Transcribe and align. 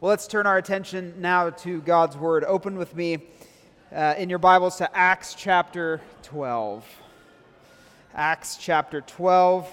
Well, 0.00 0.08
let's 0.08 0.26
turn 0.26 0.46
our 0.46 0.56
attention 0.56 1.12
now 1.18 1.50
to 1.50 1.82
God's 1.82 2.16
Word. 2.16 2.42
Open 2.44 2.78
with 2.78 2.96
me 2.96 3.18
uh, 3.94 4.14
in 4.16 4.30
your 4.30 4.38
Bibles 4.38 4.76
to 4.76 4.96
Acts 4.96 5.34
chapter 5.34 6.00
12. 6.22 6.86
Acts 8.14 8.56
chapter 8.58 9.02
12. 9.02 9.70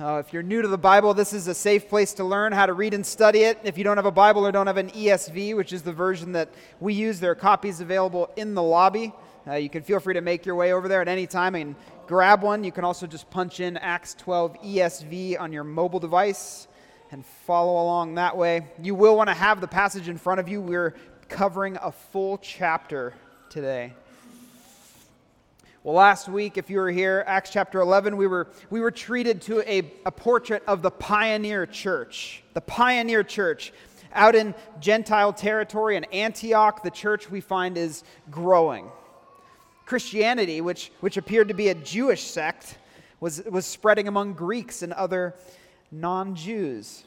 Uh, 0.00 0.22
if 0.24 0.32
you're 0.32 0.42
new 0.42 0.62
to 0.62 0.68
the 0.68 0.78
Bible, 0.78 1.12
this 1.12 1.34
is 1.34 1.48
a 1.48 1.54
safe 1.54 1.90
place 1.90 2.14
to 2.14 2.24
learn 2.24 2.50
how 2.50 2.64
to 2.64 2.72
read 2.72 2.94
and 2.94 3.04
study 3.04 3.40
it. 3.40 3.58
If 3.62 3.76
you 3.76 3.84
don't 3.84 3.98
have 3.98 4.06
a 4.06 4.10
Bible 4.10 4.46
or 4.46 4.52
don't 4.52 4.66
have 4.66 4.78
an 4.78 4.88
ESV, 4.92 5.54
which 5.54 5.74
is 5.74 5.82
the 5.82 5.92
version 5.92 6.32
that 6.32 6.48
we 6.80 6.94
use, 6.94 7.20
there 7.20 7.32
are 7.32 7.34
copies 7.34 7.82
available 7.82 8.30
in 8.36 8.54
the 8.54 8.62
lobby. 8.62 9.12
Uh, 9.46 9.56
you 9.56 9.68
can 9.68 9.82
feel 9.82 10.00
free 10.00 10.14
to 10.14 10.22
make 10.22 10.46
your 10.46 10.54
way 10.54 10.72
over 10.72 10.88
there 10.88 11.02
at 11.02 11.08
any 11.08 11.26
time 11.26 11.54
and 11.56 11.76
grab 12.06 12.40
one. 12.40 12.64
You 12.64 12.72
can 12.72 12.84
also 12.84 13.06
just 13.06 13.28
punch 13.28 13.60
in 13.60 13.76
Acts 13.76 14.14
12 14.14 14.62
ESV 14.62 15.38
on 15.38 15.52
your 15.52 15.64
mobile 15.64 16.00
device 16.00 16.68
and 17.10 17.24
follow 17.24 17.82
along 17.82 18.14
that 18.16 18.36
way. 18.36 18.66
You 18.82 18.94
will 18.94 19.16
want 19.16 19.28
to 19.28 19.34
have 19.34 19.60
the 19.60 19.68
passage 19.68 20.08
in 20.08 20.18
front 20.18 20.40
of 20.40 20.48
you. 20.48 20.60
We're 20.60 20.94
covering 21.28 21.78
a 21.80 21.92
full 21.92 22.38
chapter 22.38 23.14
today. 23.50 23.92
Well, 25.84 25.94
last 25.94 26.28
week, 26.28 26.58
if 26.58 26.68
you 26.68 26.78
were 26.78 26.90
here, 26.90 27.24
Acts 27.26 27.50
chapter 27.50 27.80
11, 27.80 28.16
we 28.16 28.26
were, 28.26 28.48
we 28.68 28.80
were 28.80 28.90
treated 28.90 29.40
to 29.42 29.60
a, 29.70 29.90
a 30.04 30.10
portrait 30.10 30.62
of 30.66 30.82
the 30.82 30.90
pioneer 30.90 31.66
church. 31.66 32.42
The 32.52 32.60
pioneer 32.60 33.22
church. 33.22 33.72
Out 34.12 34.34
in 34.34 34.54
Gentile 34.80 35.32
territory 35.32 35.96
in 35.96 36.04
Antioch, 36.04 36.82
the 36.82 36.90
church 36.90 37.30
we 37.30 37.40
find 37.40 37.78
is 37.78 38.02
growing. 38.30 38.90
Christianity, 39.86 40.60
which, 40.60 40.92
which 41.00 41.16
appeared 41.16 41.48
to 41.48 41.54
be 41.54 41.68
a 41.68 41.74
Jewish 41.74 42.24
sect, 42.24 42.76
was, 43.20 43.42
was 43.50 43.64
spreading 43.64 44.08
among 44.08 44.34
Greeks 44.34 44.82
and 44.82 44.92
other 44.92 45.34
non 45.90 46.34
Jews. 46.34 47.04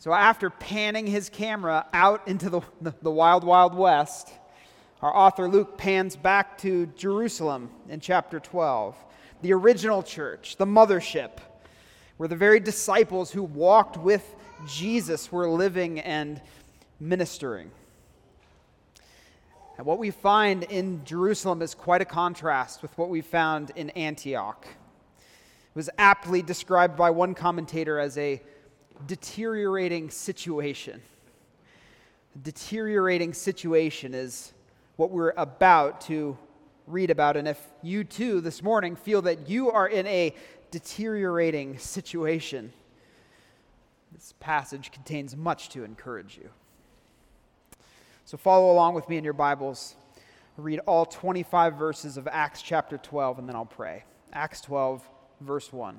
So, 0.00 0.12
after 0.12 0.48
panning 0.48 1.08
his 1.08 1.28
camera 1.28 1.84
out 1.92 2.28
into 2.28 2.48
the, 2.48 2.60
the, 2.80 2.94
the, 3.02 3.10
wild, 3.10 3.42
wild 3.42 3.74
west, 3.74 4.32
our 5.02 5.14
author 5.14 5.48
Luke 5.48 5.76
pans 5.76 6.14
back 6.14 6.56
to 6.58 6.86
Jerusalem 6.86 7.68
in 7.88 7.98
chapter 7.98 8.38
12, 8.38 8.96
the 9.42 9.52
original 9.52 10.04
church, 10.04 10.54
the 10.56 10.66
mothership, 10.66 11.38
where 12.16 12.28
the 12.28 12.36
very 12.36 12.60
disciples 12.60 13.32
who 13.32 13.42
walked 13.42 13.96
with 13.96 14.36
Jesus 14.68 15.32
were 15.32 15.50
living 15.50 15.98
and 15.98 16.40
ministering. 17.00 17.72
And 19.78 19.86
what 19.86 19.98
we 19.98 20.12
find 20.12 20.62
in 20.62 21.04
Jerusalem 21.04 21.60
is 21.60 21.74
quite 21.74 22.02
a 22.02 22.04
contrast 22.04 22.82
with 22.82 22.96
what 22.96 23.08
we 23.08 23.20
found 23.20 23.72
in 23.74 23.90
Antioch 23.90 24.64
It 24.64 25.74
was 25.74 25.90
aptly 25.98 26.40
described 26.40 26.96
by 26.96 27.10
one 27.10 27.34
commentator 27.34 27.98
as 27.98 28.16
a 28.16 28.40
deteriorating 29.06 30.10
situation. 30.10 31.00
Deteriorating 32.42 33.32
situation 33.32 34.14
is 34.14 34.52
what 34.96 35.10
we're 35.10 35.34
about 35.36 36.00
to 36.02 36.36
read 36.86 37.10
about. 37.10 37.36
And 37.36 37.46
if 37.46 37.60
you 37.82 38.04
too 38.04 38.40
this 38.40 38.62
morning 38.62 38.96
feel 38.96 39.22
that 39.22 39.48
you 39.48 39.70
are 39.70 39.86
in 39.86 40.06
a 40.06 40.34
deteriorating 40.70 41.78
situation, 41.78 42.72
this 44.12 44.34
passage 44.40 44.90
contains 44.90 45.36
much 45.36 45.68
to 45.70 45.84
encourage 45.84 46.36
you. 46.36 46.50
So 48.24 48.36
follow 48.36 48.72
along 48.72 48.94
with 48.94 49.08
me 49.08 49.16
in 49.16 49.24
your 49.24 49.32
Bibles. 49.32 49.94
Read 50.56 50.80
all 50.86 51.06
25 51.06 51.74
verses 51.74 52.16
of 52.16 52.26
Acts 52.26 52.62
chapter 52.62 52.98
12, 52.98 53.38
and 53.38 53.48
then 53.48 53.54
I'll 53.54 53.64
pray. 53.64 54.04
Acts 54.32 54.60
12, 54.60 55.08
verse 55.40 55.72
1. 55.72 55.98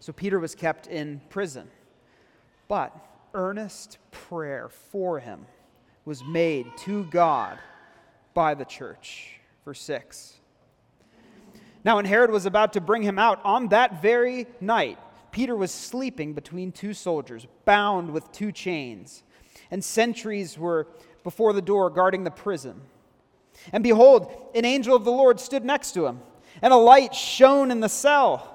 So 0.00 0.12
Peter 0.12 0.38
was 0.38 0.54
kept 0.54 0.86
in 0.86 1.20
prison. 1.28 1.68
But 2.68 2.94
earnest 3.34 3.98
prayer 4.10 4.68
for 4.68 5.18
him 5.18 5.46
was 6.04 6.24
made 6.24 6.66
to 6.78 7.04
God 7.04 7.58
by 8.34 8.54
the 8.54 8.64
church. 8.64 9.40
Verse 9.64 9.80
6. 9.82 10.34
Now, 11.84 11.96
when 11.96 12.04
Herod 12.04 12.30
was 12.30 12.46
about 12.46 12.72
to 12.74 12.80
bring 12.80 13.02
him 13.02 13.18
out, 13.18 13.40
on 13.44 13.68
that 13.68 14.02
very 14.02 14.46
night, 14.60 14.98
Peter 15.30 15.54
was 15.54 15.70
sleeping 15.70 16.32
between 16.32 16.72
two 16.72 16.92
soldiers, 16.92 17.46
bound 17.64 18.10
with 18.10 18.30
two 18.32 18.50
chains, 18.50 19.22
and 19.70 19.84
sentries 19.84 20.58
were 20.58 20.88
before 21.22 21.52
the 21.52 21.62
door 21.62 21.90
guarding 21.90 22.24
the 22.24 22.30
prison. 22.30 22.80
And 23.72 23.82
behold, 23.82 24.50
an 24.54 24.64
angel 24.64 24.96
of 24.96 25.04
the 25.04 25.12
Lord 25.12 25.40
stood 25.40 25.64
next 25.64 25.92
to 25.92 26.06
him 26.06 26.20
and 26.62 26.72
a 26.72 26.76
light 26.76 27.14
shone 27.14 27.70
in 27.70 27.80
the 27.80 27.88
cell. 27.88 28.54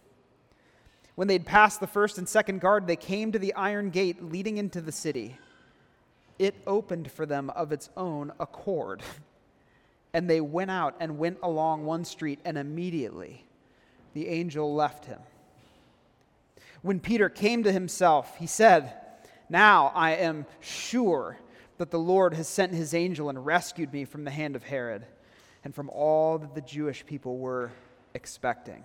When 1.15 1.27
they'd 1.27 1.45
passed 1.45 1.79
the 1.79 1.87
first 1.87 2.17
and 2.17 2.27
second 2.27 2.61
guard, 2.61 2.87
they 2.87 2.95
came 2.95 3.31
to 3.31 3.39
the 3.39 3.53
iron 3.53 3.89
gate 3.89 4.23
leading 4.23 4.57
into 4.57 4.81
the 4.81 4.91
city. 4.91 5.37
It 6.39 6.55
opened 6.65 7.11
for 7.11 7.25
them 7.25 7.49
of 7.51 7.71
its 7.71 7.89
own 7.95 8.31
accord. 8.39 9.03
And 10.13 10.29
they 10.29 10.41
went 10.41 10.69
out 10.69 10.97
and 10.99 11.17
went 11.17 11.37
along 11.41 11.85
one 11.85 12.03
street, 12.03 12.39
and 12.43 12.57
immediately 12.57 13.45
the 14.13 14.27
angel 14.27 14.75
left 14.75 15.05
him. 15.05 15.19
When 16.81 16.99
Peter 16.99 17.29
came 17.29 17.63
to 17.63 17.71
himself, 17.71 18.35
he 18.37 18.45
said, 18.45 18.93
Now 19.49 19.91
I 19.95 20.15
am 20.15 20.45
sure 20.59 21.37
that 21.77 21.91
the 21.91 21.99
Lord 21.99 22.33
has 22.33 22.47
sent 22.47 22.73
his 22.73 22.93
angel 22.93 23.29
and 23.29 23.45
rescued 23.45 23.93
me 23.93 24.03
from 24.03 24.23
the 24.23 24.31
hand 24.31 24.55
of 24.55 24.63
Herod 24.63 25.05
and 25.63 25.73
from 25.73 25.89
all 25.89 26.37
that 26.39 26.55
the 26.55 26.61
Jewish 26.61 27.05
people 27.05 27.37
were 27.37 27.71
expecting. 28.13 28.83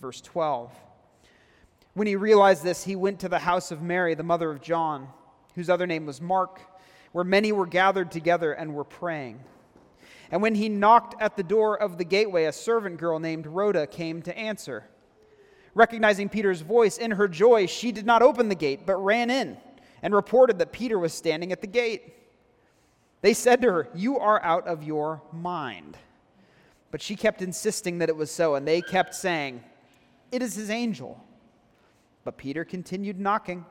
Verse 0.00 0.20
12. 0.20 0.72
When 1.94 2.06
he 2.06 2.16
realized 2.16 2.62
this, 2.62 2.84
he 2.84 2.96
went 2.96 3.20
to 3.20 3.28
the 3.28 3.38
house 3.38 3.70
of 3.70 3.82
Mary, 3.82 4.14
the 4.14 4.22
mother 4.22 4.50
of 4.50 4.62
John, 4.62 5.08
whose 5.54 5.68
other 5.68 5.86
name 5.86 6.06
was 6.06 6.20
Mark, 6.20 6.60
where 7.12 7.24
many 7.24 7.52
were 7.52 7.66
gathered 7.66 8.10
together 8.10 8.52
and 8.52 8.74
were 8.74 8.84
praying. 8.84 9.40
And 10.30 10.40
when 10.40 10.54
he 10.54 10.70
knocked 10.70 11.20
at 11.20 11.36
the 11.36 11.42
door 11.42 11.76
of 11.76 11.98
the 11.98 12.04
gateway, 12.04 12.44
a 12.44 12.52
servant 12.52 12.96
girl 12.96 13.18
named 13.18 13.46
Rhoda 13.46 13.86
came 13.86 14.22
to 14.22 14.36
answer. 14.36 14.84
Recognizing 15.74 16.30
Peter's 16.30 16.62
voice, 16.62 16.96
in 16.96 17.10
her 17.12 17.28
joy, 17.28 17.66
she 17.66 17.92
did 17.92 18.06
not 18.06 18.22
open 18.22 18.48
the 18.48 18.54
gate, 18.54 18.86
but 18.86 18.96
ran 18.96 19.28
in 19.28 19.58
and 20.02 20.14
reported 20.14 20.58
that 20.58 20.72
Peter 20.72 20.98
was 20.98 21.12
standing 21.12 21.52
at 21.52 21.60
the 21.60 21.66
gate. 21.66 22.14
They 23.20 23.34
said 23.34 23.60
to 23.62 23.70
her, 23.70 23.88
You 23.94 24.18
are 24.18 24.42
out 24.42 24.66
of 24.66 24.82
your 24.82 25.22
mind. 25.32 25.98
But 26.90 27.02
she 27.02 27.16
kept 27.16 27.42
insisting 27.42 27.98
that 27.98 28.08
it 28.08 28.16
was 28.16 28.30
so, 28.30 28.54
and 28.54 28.66
they 28.66 28.80
kept 28.80 29.14
saying, 29.14 29.62
It 30.30 30.42
is 30.42 30.54
his 30.54 30.70
angel. 30.70 31.22
But 32.24 32.36
Peter 32.36 32.64
continued 32.64 33.18
knocking. 33.18 33.64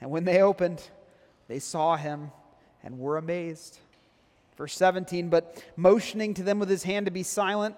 And 0.00 0.10
when 0.10 0.24
they 0.24 0.40
opened, 0.40 0.82
they 1.48 1.58
saw 1.58 1.96
him 1.96 2.30
and 2.82 2.98
were 2.98 3.18
amazed. 3.18 3.78
Verse 4.56 4.74
17, 4.74 5.28
but 5.30 5.62
motioning 5.76 6.34
to 6.34 6.42
them 6.42 6.58
with 6.58 6.68
his 6.68 6.82
hand 6.82 7.06
to 7.06 7.12
be 7.12 7.22
silent, 7.22 7.76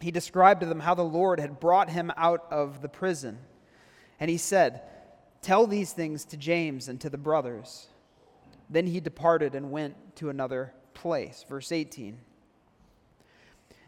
he 0.00 0.10
described 0.10 0.60
to 0.60 0.66
them 0.66 0.80
how 0.80 0.94
the 0.94 1.02
Lord 1.02 1.40
had 1.40 1.60
brought 1.60 1.90
him 1.90 2.12
out 2.16 2.46
of 2.50 2.80
the 2.80 2.88
prison. 2.88 3.38
And 4.20 4.30
he 4.30 4.36
said, 4.36 4.82
Tell 5.42 5.66
these 5.66 5.92
things 5.92 6.24
to 6.26 6.36
James 6.36 6.88
and 6.88 7.00
to 7.00 7.10
the 7.10 7.18
brothers. 7.18 7.88
Then 8.70 8.86
he 8.86 9.00
departed 9.00 9.54
and 9.54 9.72
went 9.72 9.96
to 10.16 10.30
another 10.30 10.72
place. 10.94 11.44
Verse 11.48 11.72
18. 11.72 12.18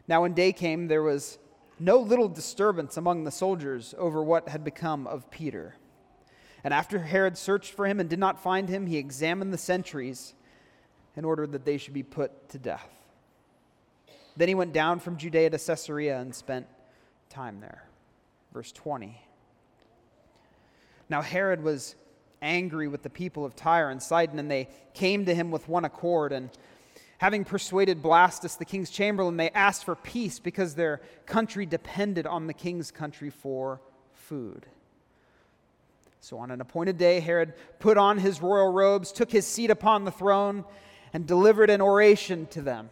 Now, 0.09 0.23
when 0.23 0.35
day 0.35 0.53
came, 0.53 0.89
there 0.89 1.03
was 1.03 1.39
no 1.79 1.99
little 1.99 2.29
disturbance 2.29 2.97
among 2.97 3.25
the 3.25 3.31
soldiers 3.31 3.95
over 3.99 4.23
what 4.23 4.49
had 4.49 4.65
become 4.65 5.07
of 5.07 5.31
Peter. 5.31 5.77
And 6.63 6.73
after 6.73 6.99
Herod 6.99 7.37
searched 7.37 7.75
for 7.75 7.87
him 7.87 8.01
and 8.01 8.09
did 8.09 8.19
not 8.19 8.43
find 8.43 8.69
him, 8.69 8.87
he 8.87 8.97
examined 8.97 9.53
the 9.53 9.59
sentries 9.59 10.35
and 11.17 11.27
ordered 11.27 11.53
that 11.53 11.65
they 11.65 11.77
should 11.77 11.95
be 11.95 12.03
put 12.03 12.49
to 12.51 12.59
death. 12.59 12.89
Then 14.37 14.49
he 14.49 14.55
went 14.55 14.73
down 14.73 14.99
from 14.99 15.17
Judea 15.17 15.51
to 15.51 15.59
Caesarea 15.59 16.19
and 16.19 16.35
spent 16.35 16.67
time 17.29 17.61
there. 17.61 17.85
Verse 18.53 18.73
20. 18.73 19.21
Now 21.09 21.23
Herod 21.23 21.63
was 21.63 21.97
angry 22.41 22.89
with 22.89 23.03
the 23.03 23.11
people 23.11 23.45
of 23.45 23.55
Tyre 23.55 23.91
and 23.91 24.03
Sidon, 24.03 24.39
and 24.39 24.51
they 24.51 24.69
came 24.93 25.25
to 25.27 25.35
him 25.35 25.51
with 25.51 25.69
one 25.69 25.85
accord. 25.85 26.33
And 26.33 26.51
having 27.19 27.45
persuaded 27.45 28.03
Blastus, 28.03 28.59
the 28.59 28.65
king's 28.65 28.91
chamberlain, 28.91 29.37
they 29.37 29.51
asked 29.51 29.85
for 29.85 29.95
peace 29.95 30.39
because 30.39 30.75
their 30.75 31.01
country 31.27 31.67
depended 31.67 32.27
on 32.27 32.47
the 32.47 32.55
king's 32.55 32.91
country 32.91 33.31
for 33.31 33.81
food. 34.13 34.67
So 36.21 36.39
on 36.39 36.51
an 36.51 36.61
appointed 36.61 36.97
day, 36.97 37.21
Herod 37.21 37.53
put 37.79 37.99
on 37.99 38.19
his 38.19 38.41
royal 38.41 38.73
robes, 38.73 39.13
took 39.13 39.31
his 39.31 39.47
seat 39.47 39.71
upon 39.71 40.05
the 40.05 40.11
throne, 40.11 40.65
and 41.13 41.27
delivered 41.27 41.71
an 41.71 41.81
oration 41.81 42.47
to 42.47 42.63
them. 42.63 42.91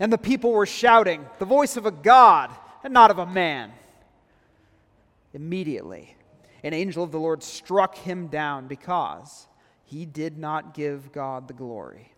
And 0.00 0.12
the 0.12 0.18
people 0.18 0.52
were 0.52 0.66
shouting, 0.66 1.24
the 1.38 1.44
voice 1.44 1.76
of 1.76 1.86
a 1.86 1.92
God 1.92 2.50
and 2.82 2.92
not 2.92 3.10
of 3.10 3.18
a 3.18 3.26
man. 3.26 3.72
Immediately, 5.32 6.16
an 6.62 6.74
angel 6.74 7.04
of 7.04 7.12
the 7.12 7.20
Lord 7.20 7.42
struck 7.42 7.96
him 7.96 8.26
down 8.26 8.66
because 8.66 9.46
he 9.84 10.04
did 10.04 10.36
not 10.36 10.74
give 10.74 11.12
God 11.12 11.46
the 11.46 11.54
glory. 11.54 12.13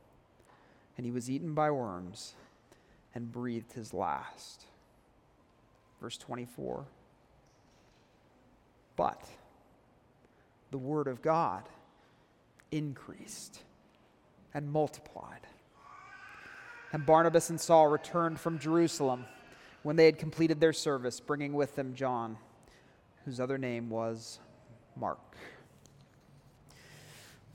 And 0.97 1.05
he 1.05 1.13
was 1.13 1.31
eaten 1.31 1.55
by 1.55 1.71
worms 1.71 2.35
and 3.15 3.31
breathed 3.31 3.73
his 3.73 3.93
last. 3.93 4.65
Verse 6.01 6.17
24. 6.19 6.85
But 8.97 9.23
the 10.71 10.79
word 10.79 11.07
of 11.07 11.23
God 11.23 11.69
increased 12.71 13.63
and 14.55 14.71
multiplied. 14.71 15.47
And 16.93 17.05
Barnabas 17.05 17.51
and 17.51 17.61
Saul 17.61 17.89
returned 17.89 18.41
from 18.41 18.59
Jerusalem 18.59 19.27
when 19.83 19.97
they 19.97 20.07
had 20.07 20.19
completed 20.19 20.61
their 20.61 20.73
service, 20.73 21.21
bringing 21.21 21.53
with 21.53 21.77
them 21.77 21.95
John, 21.95 22.39
whose 23.25 23.39
other 23.39 23.59
name 23.59 23.91
was 23.91 24.39
Mark. 24.97 25.37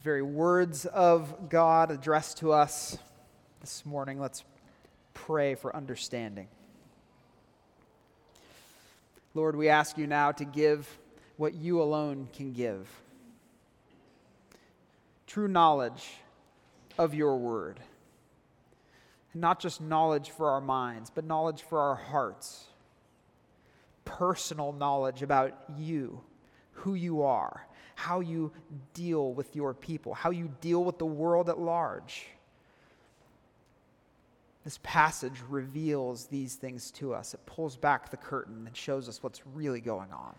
Very 0.03 0.21
words 0.21 0.85
of 0.85 1.49
God 1.49 1.91
addressed 1.91 2.37
to 2.37 2.51
us 2.51 2.97
this 3.61 3.85
morning. 3.85 4.19
Let's 4.19 4.43
pray 5.13 5.55
for 5.55 5.75
understanding. 5.75 6.47
Lord, 9.33 9.55
we 9.55 9.69
ask 9.69 9.97
you 9.97 10.07
now 10.07 10.31
to 10.33 10.43
give 10.43 10.97
what 11.37 11.53
you 11.53 11.81
alone 11.81 12.27
can 12.33 12.51
give 12.51 12.89
true 15.31 15.47
knowledge 15.47 16.09
of 16.97 17.13
your 17.13 17.37
word. 17.37 17.79
And 19.31 19.41
not 19.41 19.61
just 19.61 19.79
knowledge 19.79 20.29
for 20.31 20.49
our 20.49 20.59
minds, 20.59 21.09
but 21.09 21.23
knowledge 21.23 21.61
for 21.61 21.79
our 21.79 21.95
hearts. 21.95 22.65
Personal 24.03 24.73
knowledge 24.73 25.23
about 25.23 25.53
you, 25.77 26.19
who 26.73 26.95
you 26.95 27.21
are, 27.21 27.65
how 27.95 28.19
you 28.19 28.51
deal 28.93 29.31
with 29.31 29.55
your 29.55 29.73
people, 29.73 30.13
how 30.13 30.31
you 30.31 30.51
deal 30.59 30.83
with 30.83 30.97
the 30.97 31.05
world 31.05 31.47
at 31.47 31.57
large. 31.57 32.25
This 34.63 34.79
passage 34.83 35.41
reveals 35.49 36.25
these 36.25 36.55
things 36.55 36.91
to 36.91 37.13
us. 37.13 37.33
It 37.33 37.45
pulls 37.45 37.77
back 37.77 38.11
the 38.11 38.17
curtain 38.17 38.67
and 38.67 38.77
shows 38.77 39.09
us 39.09 39.23
what's 39.23 39.41
really 39.47 39.81
going 39.81 40.11
on. 40.11 40.35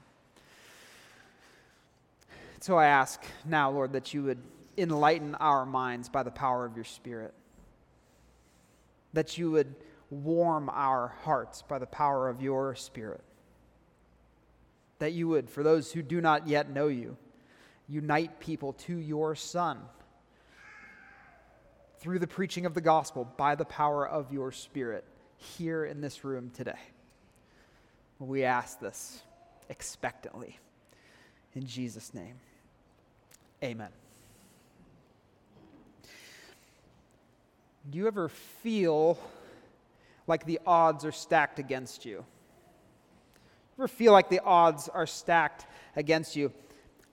So 2.60 2.78
I 2.78 2.86
ask 2.86 3.20
now, 3.44 3.70
Lord, 3.72 3.94
that 3.94 4.14
you 4.14 4.22
would 4.22 4.38
enlighten 4.78 5.34
our 5.36 5.66
minds 5.66 6.08
by 6.08 6.22
the 6.22 6.30
power 6.30 6.64
of 6.64 6.76
your 6.76 6.84
Spirit. 6.84 7.34
That 9.12 9.36
you 9.36 9.50
would 9.50 9.74
warm 10.10 10.70
our 10.72 11.08
hearts 11.24 11.62
by 11.62 11.80
the 11.80 11.86
power 11.86 12.28
of 12.28 12.40
your 12.40 12.76
Spirit. 12.76 13.22
That 15.00 15.12
you 15.12 15.26
would, 15.26 15.50
for 15.50 15.64
those 15.64 15.90
who 15.90 16.02
do 16.02 16.20
not 16.20 16.46
yet 16.46 16.70
know 16.70 16.86
you, 16.86 17.16
unite 17.88 18.38
people 18.38 18.74
to 18.74 18.96
your 18.96 19.34
Son 19.34 19.80
through 22.02 22.18
the 22.18 22.26
preaching 22.26 22.66
of 22.66 22.74
the 22.74 22.80
gospel 22.80 23.32
by 23.36 23.54
the 23.54 23.64
power 23.64 24.04
of 24.06 24.32
your 24.32 24.50
Spirit 24.50 25.04
here 25.36 25.84
in 25.84 26.00
this 26.00 26.24
room 26.24 26.50
today. 26.52 26.78
We 28.18 28.42
ask 28.42 28.80
this 28.80 29.22
expectantly. 29.68 30.58
In 31.54 31.64
Jesus' 31.64 32.12
name, 32.12 32.34
amen. 33.62 33.90
Do 37.88 37.98
you 37.98 38.08
ever 38.08 38.28
feel 38.28 39.16
like 40.26 40.44
the 40.44 40.58
odds 40.66 41.04
are 41.04 41.12
stacked 41.12 41.60
against 41.60 42.04
you? 42.04 42.24
Ever 43.78 43.86
feel 43.86 44.10
like 44.10 44.28
the 44.28 44.40
odds 44.40 44.88
are 44.88 45.06
stacked 45.06 45.66
against 45.94 46.34
you? 46.34 46.52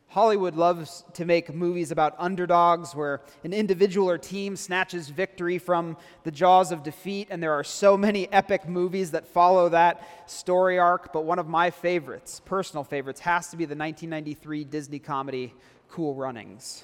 Hollywood 0.09 0.55
loves 0.55 1.03
to 1.13 1.23
make 1.23 1.53
movies 1.53 1.91
about 1.91 2.15
underdogs 2.17 2.95
where 2.95 3.21
an 3.43 3.53
individual 3.53 4.09
or 4.09 4.17
team 4.17 4.55
snatches 4.55 5.09
victory 5.09 5.59
from 5.59 5.97
the 6.23 6.31
jaws 6.31 6.71
of 6.71 6.81
defeat, 6.81 7.27
and 7.29 7.43
there 7.43 7.53
are 7.53 7.63
so 7.63 7.95
many 7.95 8.31
epic 8.31 8.67
movies 8.67 9.11
that 9.11 9.27
follow 9.27 9.69
that 9.69 10.07
story 10.25 10.79
arc. 10.79 11.13
But 11.13 11.25
one 11.25 11.37
of 11.37 11.47
my 11.47 11.69
favorites, 11.69 12.41
personal 12.43 12.83
favorites, 12.83 13.19
has 13.19 13.49
to 13.49 13.57
be 13.57 13.65
the 13.65 13.75
1993 13.75 14.63
Disney 14.63 14.99
comedy 14.99 15.53
Cool 15.89 16.15
Runnings 16.15 16.83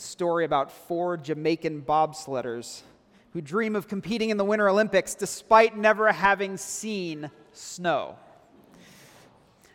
story 0.00 0.46
about 0.46 0.72
four 0.72 1.16
Jamaican 1.16 1.82
bobsledders 1.82 2.82
who 3.32 3.40
dream 3.40 3.76
of 3.76 3.86
competing 3.86 4.30
in 4.30 4.36
the 4.36 4.44
Winter 4.44 4.68
Olympics 4.68 5.14
despite 5.14 5.76
never 5.76 6.10
having 6.10 6.56
seen 6.56 7.30
snow. 7.52 8.16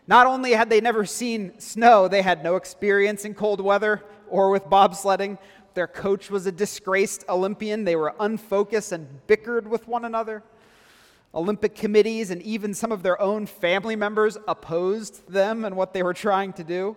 Not 0.08 0.28
only 0.28 0.52
had 0.52 0.70
they 0.70 0.82
never 0.82 1.06
seen 1.06 1.60
snow, 1.60 2.08
they 2.08 2.22
had 2.22 2.44
no 2.44 2.56
experience 2.56 3.26
in 3.26 3.34
cold 3.34 3.60
weather 3.60 4.04
or 4.28 4.52
with 4.52 4.66
bobsledding. 4.66 5.38
Their 5.74 5.88
coach 5.88 6.30
was 6.30 6.46
a 6.46 6.52
disgraced 6.52 7.26
Olympian. 7.28 7.84
They 7.84 7.96
were 7.96 8.14
unfocused 8.20 8.92
and 8.92 9.08
bickered 9.28 9.68
with 9.68 9.88
one 9.88 10.06
another. 10.06 10.44
Olympic 11.34 11.76
committees 11.76 12.30
and 12.30 12.42
even 12.44 12.74
some 12.74 12.92
of 12.92 13.04
their 13.04 13.20
own 13.20 13.46
family 13.46 13.96
members 13.96 14.38
opposed 14.48 15.28
them 15.28 15.66
and 15.66 15.76
what 15.76 15.94
they 15.94 16.02
were 16.02 16.14
trying 16.14 16.54
to 16.54 16.64
do. 16.64 16.96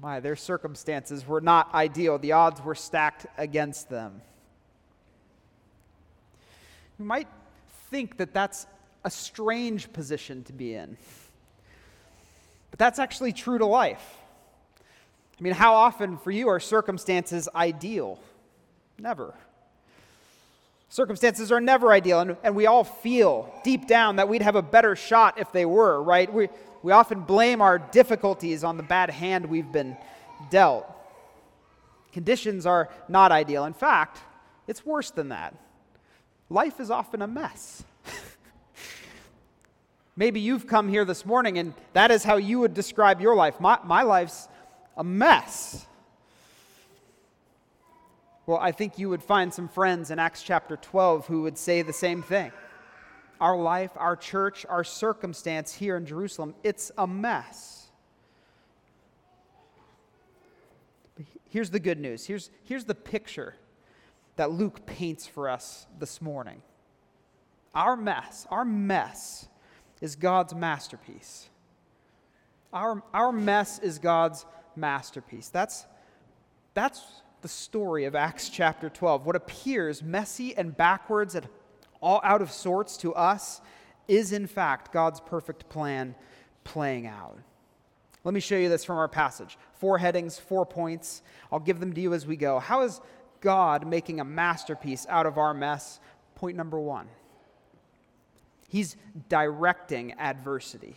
My, 0.00 0.20
their 0.20 0.36
circumstances 0.36 1.26
were 1.26 1.40
not 1.40 1.72
ideal. 1.74 2.18
The 2.18 2.32
odds 2.32 2.62
were 2.62 2.74
stacked 2.74 3.26
against 3.36 3.90
them. 3.90 4.22
You 6.98 7.04
might 7.04 7.28
think 7.90 8.16
that 8.16 8.32
that's 8.32 8.66
a 9.04 9.10
strange 9.10 9.92
position 9.92 10.42
to 10.44 10.52
be 10.52 10.74
in. 10.74 10.96
But 12.70 12.78
that's 12.78 12.98
actually 12.98 13.32
true 13.32 13.58
to 13.58 13.66
life. 13.66 14.02
I 15.38 15.42
mean, 15.42 15.52
how 15.52 15.74
often 15.74 16.16
for 16.16 16.30
you 16.30 16.48
are 16.48 16.60
circumstances 16.60 17.48
ideal? 17.54 18.18
Never. 18.98 19.34
Circumstances 20.88 21.50
are 21.50 21.60
never 21.60 21.92
ideal, 21.92 22.20
and, 22.20 22.36
and 22.44 22.54
we 22.54 22.66
all 22.66 22.84
feel 22.84 23.52
deep 23.64 23.88
down 23.88 24.16
that 24.16 24.28
we'd 24.28 24.42
have 24.42 24.54
a 24.54 24.62
better 24.62 24.94
shot 24.94 25.38
if 25.38 25.50
they 25.50 25.66
were, 25.66 26.00
right? 26.00 26.32
We, 26.32 26.48
we 26.82 26.92
often 26.92 27.22
blame 27.22 27.60
our 27.60 27.78
difficulties 27.78 28.62
on 28.62 28.76
the 28.76 28.82
bad 28.82 29.10
hand 29.10 29.46
we've 29.46 29.72
been 29.72 29.96
dealt. 30.50 30.86
Conditions 32.12 32.64
are 32.64 32.90
not 33.08 33.32
ideal. 33.32 33.64
In 33.64 33.72
fact, 33.72 34.20
it's 34.68 34.86
worse 34.86 35.10
than 35.10 35.30
that. 35.30 35.54
Life 36.48 36.78
is 36.78 36.90
often 36.90 37.22
a 37.22 37.26
mess. 37.26 37.82
Maybe 40.16 40.40
you've 40.40 40.66
come 40.66 40.88
here 40.88 41.04
this 41.04 41.26
morning 41.26 41.58
and 41.58 41.74
that 41.92 42.10
is 42.10 42.22
how 42.22 42.36
you 42.36 42.60
would 42.60 42.74
describe 42.74 43.20
your 43.20 43.34
life. 43.34 43.58
My, 43.58 43.78
my 43.84 44.02
life's 44.02 44.48
a 44.96 45.02
mess. 45.02 45.86
Well, 48.46 48.58
I 48.58 48.72
think 48.72 48.98
you 48.98 49.08
would 49.08 49.22
find 49.22 49.52
some 49.52 49.68
friends 49.68 50.10
in 50.10 50.18
Acts 50.18 50.42
chapter 50.42 50.76
12 50.76 51.26
who 51.26 51.42
would 51.42 51.58
say 51.58 51.82
the 51.82 51.92
same 51.92 52.22
thing 52.22 52.52
our 53.40 53.56
life, 53.56 53.90
our 53.96 54.16
church, 54.16 54.64
our 54.68 54.84
circumstance 54.84 55.74
here 55.74 55.96
in 55.96 56.06
Jerusalem, 56.06 56.54
it's 56.62 56.92
a 56.96 57.06
mess. 57.06 57.88
Here's 61.50 61.70
the 61.70 61.80
good 61.80 61.98
news. 61.98 62.26
Here's, 62.26 62.50
here's 62.62 62.84
the 62.84 62.94
picture 62.94 63.56
that 64.36 64.50
Luke 64.50 64.86
paints 64.86 65.26
for 65.26 65.48
us 65.48 65.86
this 65.98 66.22
morning. 66.22 66.62
Our 67.74 67.96
mess, 67.96 68.46
our 68.50 68.64
mess 68.64 69.48
is 70.00 70.16
God's 70.16 70.54
masterpiece. 70.54 71.48
Our, 72.72 73.02
our 73.12 73.32
mess 73.32 73.78
is 73.78 73.98
God's 73.98 74.44
masterpiece. 74.76 75.48
That's, 75.48 75.86
that's 76.74 77.00
the 77.42 77.48
story 77.48 78.04
of 78.04 78.14
Acts 78.14 78.48
chapter 78.48 78.88
12. 78.88 79.26
What 79.26 79.36
appears 79.36 80.02
messy 80.02 80.56
and 80.56 80.76
backwards 80.76 81.34
and 81.34 81.46
all 82.04 82.20
out 82.22 82.42
of 82.42 82.52
sorts 82.52 82.98
to 82.98 83.14
us, 83.14 83.62
is 84.06 84.32
in 84.32 84.46
fact 84.46 84.92
God's 84.92 85.20
perfect 85.20 85.70
plan 85.70 86.14
playing 86.62 87.06
out. 87.06 87.38
Let 88.24 88.34
me 88.34 88.40
show 88.40 88.56
you 88.56 88.68
this 88.68 88.84
from 88.84 88.98
our 88.98 89.08
passage. 89.08 89.56
Four 89.72 89.96
headings, 89.96 90.38
four 90.38 90.66
points. 90.66 91.22
I'll 91.50 91.60
give 91.60 91.80
them 91.80 91.94
to 91.94 92.00
you 92.00 92.12
as 92.12 92.26
we 92.26 92.36
go. 92.36 92.58
How 92.58 92.82
is 92.82 93.00
God 93.40 93.86
making 93.86 94.20
a 94.20 94.24
masterpiece 94.24 95.06
out 95.08 95.24
of 95.24 95.38
our 95.38 95.54
mess? 95.54 95.98
Point 96.34 96.58
number 96.58 96.78
one 96.78 97.08
He's 98.68 98.96
directing 99.28 100.12
adversity. 100.18 100.96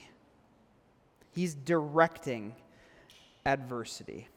He's 1.32 1.54
directing 1.54 2.56
adversity. 3.46 4.28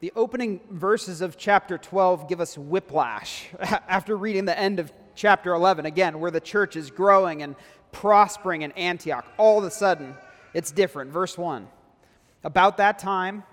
The 0.00 0.12
opening 0.16 0.60
verses 0.70 1.22
of 1.22 1.38
chapter 1.38 1.78
12 1.78 2.28
give 2.28 2.40
us 2.40 2.58
whiplash 2.58 3.48
after 3.60 4.16
reading 4.16 4.44
the 4.44 4.58
end 4.58 4.78
of 4.78 4.92
chapter 5.14 5.54
11, 5.54 5.86
again, 5.86 6.20
where 6.20 6.30
the 6.30 6.40
church 6.40 6.76
is 6.76 6.90
growing 6.90 7.42
and 7.42 7.56
prospering 7.90 8.62
in 8.62 8.72
Antioch. 8.72 9.24
All 9.38 9.58
of 9.58 9.64
a 9.64 9.70
sudden, 9.70 10.14
it's 10.52 10.70
different. 10.70 11.10
Verse 11.10 11.38
1. 11.38 11.66
About 12.42 12.76
that 12.76 12.98
time, 12.98 13.44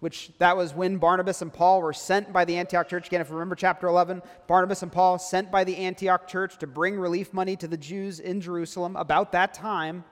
which 0.00 0.30
that 0.38 0.56
was 0.56 0.74
when 0.74 0.98
Barnabas 0.98 1.42
and 1.42 1.52
Paul 1.52 1.80
were 1.80 1.92
sent 1.92 2.32
by 2.32 2.44
the 2.44 2.56
Antioch 2.56 2.88
church. 2.88 3.06
Again, 3.06 3.20
if 3.20 3.28
you 3.28 3.34
remember 3.34 3.54
chapter 3.54 3.86
11, 3.86 4.22
Barnabas 4.46 4.82
and 4.82 4.92
Paul 4.92 5.18
sent 5.18 5.50
by 5.50 5.64
the 5.64 5.76
Antioch 5.76 6.28
church 6.28 6.58
to 6.58 6.66
bring 6.66 6.98
relief 6.98 7.32
money 7.32 7.56
to 7.56 7.66
the 7.66 7.76
Jews 7.76 8.20
in 8.20 8.40
Jerusalem. 8.40 8.96
About 8.96 9.32
that 9.32 9.54
time, 9.54 10.04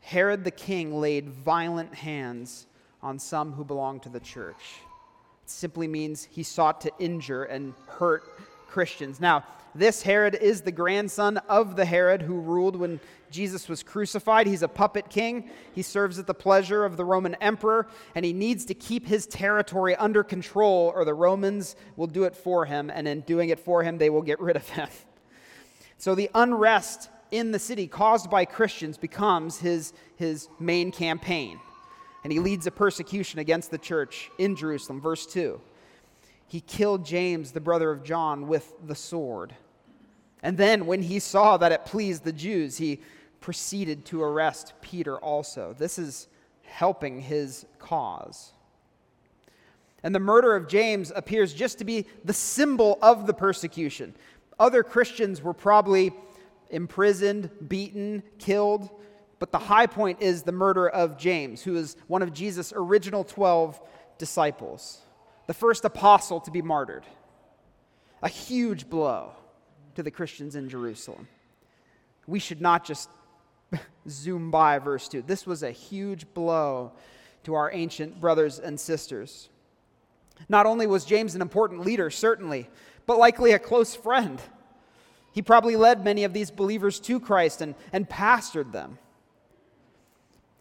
Herod 0.00 0.42
the 0.44 0.50
king 0.50 1.00
laid 1.00 1.28
violent 1.28 1.94
hands 1.94 2.66
on 3.02 3.18
some 3.18 3.52
who 3.52 3.64
belonged 3.64 4.02
to 4.02 4.08
the 4.08 4.20
church. 4.20 4.80
It 5.44 5.50
simply 5.50 5.86
means 5.86 6.24
he 6.30 6.42
sought 6.42 6.80
to 6.82 6.92
injure 6.98 7.44
and 7.44 7.74
hurt 7.86 8.24
Christians. 8.68 9.20
Now, 9.20 9.44
this 9.74 10.02
Herod 10.02 10.34
is 10.34 10.60
the 10.60 10.72
grandson 10.72 11.38
of 11.48 11.76
the 11.76 11.84
Herod 11.84 12.22
who 12.22 12.38
ruled 12.38 12.76
when 12.76 13.00
Jesus 13.30 13.68
was 13.68 13.82
crucified. 13.82 14.46
He's 14.46 14.62
a 14.62 14.68
puppet 14.68 15.08
king. 15.08 15.50
He 15.74 15.80
serves 15.80 16.18
at 16.18 16.26
the 16.26 16.34
pleasure 16.34 16.84
of 16.84 16.98
the 16.98 17.04
Roman 17.04 17.34
emperor, 17.36 17.88
and 18.14 18.24
he 18.24 18.34
needs 18.34 18.66
to 18.66 18.74
keep 18.74 19.06
his 19.06 19.26
territory 19.26 19.96
under 19.96 20.22
control, 20.22 20.92
or 20.94 21.06
the 21.06 21.14
Romans 21.14 21.74
will 21.96 22.06
do 22.06 22.24
it 22.24 22.36
for 22.36 22.66
him, 22.66 22.90
and 22.90 23.08
in 23.08 23.22
doing 23.22 23.48
it 23.48 23.58
for 23.58 23.82
him, 23.82 23.96
they 23.96 24.10
will 24.10 24.22
get 24.22 24.40
rid 24.40 24.56
of 24.56 24.68
him. 24.68 24.88
So 25.98 26.16
the 26.16 26.30
unrest 26.34 27.10
in 27.30 27.52
the 27.52 27.60
city 27.60 27.86
caused 27.86 28.28
by 28.28 28.44
Christians 28.44 28.98
becomes 28.98 29.60
his, 29.60 29.92
his 30.16 30.48
main 30.58 30.90
campaign. 30.90 31.60
And 32.24 32.32
he 32.32 32.40
leads 32.40 32.66
a 32.66 32.72
persecution 32.72 33.38
against 33.38 33.70
the 33.70 33.78
church 33.78 34.28
in 34.36 34.56
Jerusalem. 34.56 35.00
Verse 35.00 35.24
2 35.26 35.60
he 36.52 36.60
killed 36.60 37.06
James, 37.06 37.52
the 37.52 37.62
brother 37.62 37.90
of 37.90 38.04
John, 38.04 38.46
with 38.46 38.74
the 38.86 38.94
sword. 38.94 39.56
And 40.42 40.58
then, 40.58 40.86
when 40.86 41.02
he 41.02 41.18
saw 41.18 41.56
that 41.56 41.72
it 41.72 41.84
pleased 41.84 42.24
the 42.24 42.32
Jews, 42.32 42.78
he 42.78 43.00
proceeded 43.40 44.04
to 44.06 44.22
arrest 44.22 44.72
Peter 44.80 45.18
also. 45.18 45.74
This 45.78 45.98
is 45.98 46.28
helping 46.62 47.20
his 47.20 47.66
cause. 47.78 48.52
And 50.02 50.14
the 50.14 50.20
murder 50.20 50.56
of 50.56 50.68
James 50.68 51.12
appears 51.14 51.54
just 51.54 51.78
to 51.78 51.84
be 51.84 52.06
the 52.24 52.32
symbol 52.32 52.98
of 53.02 53.26
the 53.26 53.34
persecution. 53.34 54.14
Other 54.58 54.82
Christians 54.82 55.42
were 55.42 55.54
probably 55.54 56.12
imprisoned, 56.70 57.50
beaten, 57.68 58.22
killed, 58.38 58.90
but 59.38 59.52
the 59.52 59.58
high 59.58 59.86
point 59.86 60.22
is 60.22 60.42
the 60.42 60.52
murder 60.52 60.88
of 60.88 61.18
James, 61.18 61.62
who 61.62 61.76
is 61.76 61.96
one 62.06 62.22
of 62.22 62.32
Jesus' 62.32 62.72
original 62.74 63.24
12 63.24 63.80
disciples 64.18 65.02
the 65.48 65.54
first 65.54 65.84
apostle 65.84 66.40
to 66.40 66.50
be 66.50 66.62
martyred. 66.62 67.04
A 68.22 68.28
huge 68.28 68.88
blow 68.88 69.32
to 69.94 70.02
the 70.02 70.10
Christians 70.10 70.56
in 70.56 70.68
Jerusalem. 70.68 71.28
We 72.26 72.38
should 72.38 72.60
not 72.60 72.84
just 72.84 73.08
zoom 74.08 74.50
by 74.50 74.78
verse 74.78 75.08
2. 75.08 75.22
This 75.22 75.46
was 75.46 75.62
a 75.62 75.70
huge 75.70 76.32
blow 76.34 76.92
to 77.44 77.54
our 77.54 77.72
ancient 77.72 78.20
brothers 78.20 78.58
and 78.58 78.78
sisters. 78.78 79.48
Not 80.48 80.66
only 80.66 80.86
was 80.86 81.04
James 81.04 81.34
an 81.34 81.42
important 81.42 81.80
leader, 81.80 82.10
certainly, 82.10 82.68
but 83.06 83.18
likely 83.18 83.52
a 83.52 83.58
close 83.58 83.94
friend. 83.94 84.40
He 85.32 85.42
probably 85.42 85.76
led 85.76 86.04
many 86.04 86.24
of 86.24 86.32
these 86.32 86.50
believers 86.50 87.00
to 87.00 87.18
Christ 87.18 87.60
and, 87.60 87.74
and 87.92 88.08
pastored 88.08 88.72
them. 88.72 88.98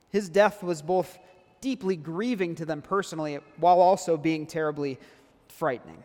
His 0.09 0.29
death 0.29 0.63
was 0.63 0.81
both 0.81 1.17
deeply 1.61 1.95
grieving 1.95 2.55
to 2.55 2.65
them 2.65 2.81
personally 2.81 3.39
while 3.57 3.79
also 3.79 4.17
being 4.17 4.45
terribly 4.45 4.99
frightening. 5.47 6.03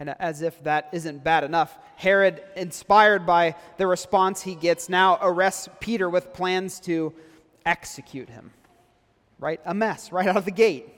And 0.00 0.14
as 0.18 0.40
if 0.40 0.62
that 0.64 0.88
isn't 0.92 1.22
bad 1.22 1.44
enough, 1.44 1.78
Herod, 1.96 2.42
inspired 2.56 3.26
by 3.26 3.54
the 3.76 3.86
response 3.86 4.40
he 4.40 4.54
gets, 4.54 4.88
now 4.88 5.18
arrests 5.20 5.68
Peter 5.78 6.08
with 6.08 6.32
plans 6.32 6.80
to 6.80 7.12
execute 7.66 8.30
him. 8.30 8.50
Right? 9.38 9.60
A 9.66 9.74
mess 9.74 10.10
right 10.10 10.26
out 10.26 10.38
of 10.38 10.46
the 10.46 10.50
gate. 10.50 10.88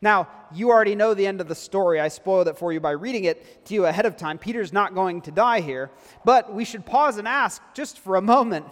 Now, 0.00 0.28
you 0.52 0.70
already 0.70 0.94
know 0.94 1.14
the 1.14 1.26
end 1.26 1.40
of 1.40 1.48
the 1.48 1.54
story. 1.54 2.00
I 2.00 2.08
spoiled 2.08 2.48
it 2.48 2.58
for 2.58 2.72
you 2.72 2.80
by 2.80 2.90
reading 2.90 3.24
it 3.24 3.64
to 3.66 3.74
you 3.74 3.86
ahead 3.86 4.06
of 4.06 4.16
time. 4.16 4.38
Peter's 4.38 4.72
not 4.72 4.94
going 4.94 5.20
to 5.22 5.30
die 5.30 5.60
here. 5.60 5.90
But 6.24 6.52
we 6.52 6.64
should 6.64 6.84
pause 6.86 7.18
and 7.18 7.28
ask 7.28 7.62
just 7.74 7.98
for 7.98 8.16
a 8.16 8.22
moment 8.22 8.66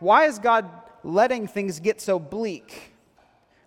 why 0.00 0.26
is 0.26 0.40
God 0.40 0.68
letting 1.04 1.46
things 1.46 1.78
get 1.78 2.00
so 2.00 2.18
bleak? 2.18 2.91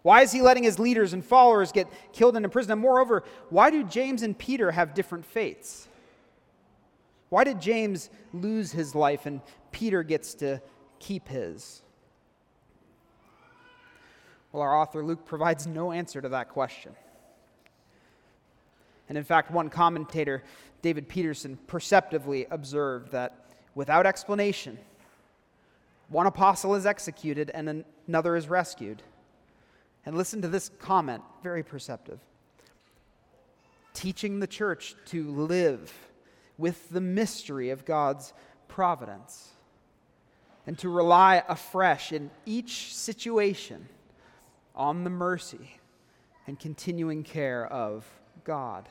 Why 0.06 0.22
is 0.22 0.32
he 0.32 0.44
letting 0.44 0.62
his 0.62 0.78
leaders 0.78 1.14
and 1.14 1.26
followers 1.26 1.72
get 1.72 1.88
killed 2.14 2.36
and 2.36 2.46
imprisoned? 2.46 2.74
And 2.74 2.82
moreover, 2.82 3.24
why 3.50 3.72
do 3.72 3.84
James 3.84 4.22
and 4.22 4.38
Peter 4.38 4.70
have 4.70 4.94
different 4.94 5.26
fates? 5.26 5.88
Why 7.30 7.44
did 7.44 7.60
James 7.60 8.12
lose 8.32 8.72
his 8.72 8.94
life 8.94 9.26
and 9.26 9.42
Peter 9.72 10.04
gets 10.04 10.36
to 10.36 10.62
keep 11.00 11.28
his? 11.28 11.82
Well, 14.52 14.62
our 14.62 14.80
author 14.80 15.04
Luke 15.04 15.26
provides 15.26 15.66
no 15.66 15.92
answer 15.92 16.22
to 16.22 16.30
that 16.30 16.50
question. 16.50 16.92
And 19.10 19.18
in 19.18 19.24
fact, 19.24 19.50
one 19.50 19.72
commentator, 19.72 20.44
David 20.84 21.10
Peterson, 21.10 21.58
perceptively 21.66 22.46
observed 22.52 23.12
that 23.14 23.48
without 23.74 24.06
explanation, 24.06 24.78
one 26.10 26.28
apostle 26.28 26.76
is 26.76 26.86
executed 26.86 27.50
and 27.56 27.84
another 28.08 28.36
is 28.36 28.48
rescued. 28.48 29.02
And 30.06 30.16
listen 30.16 30.42
to 30.42 30.48
this 30.48 30.70
comment, 30.80 31.24
very 31.44 31.64
perceptive. 31.64 32.20
Teaching 33.94 34.40
the 34.40 34.48
church 34.48 34.96
to 35.08 35.32
live 35.32 35.92
with 36.58 36.90
the 36.90 37.02
mystery 37.02 37.70
of 37.70 37.86
God's 37.86 38.34
providence 38.68 39.50
and 40.68 40.78
to 40.80 40.90
rely 40.90 41.44
afresh 41.48 42.12
in 42.12 42.30
each 42.46 42.96
situation 42.96 43.88
on 44.76 45.04
the 45.04 45.10
mercy 45.10 45.80
and 46.48 46.60
continuing 46.60 47.24
care 47.24 47.66
of 47.66 48.06
God. 48.44 48.88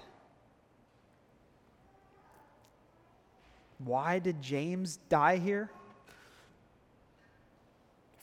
Why 3.78 4.18
did 4.18 4.40
James 4.40 4.98
die 5.08 5.36
here? 5.36 5.70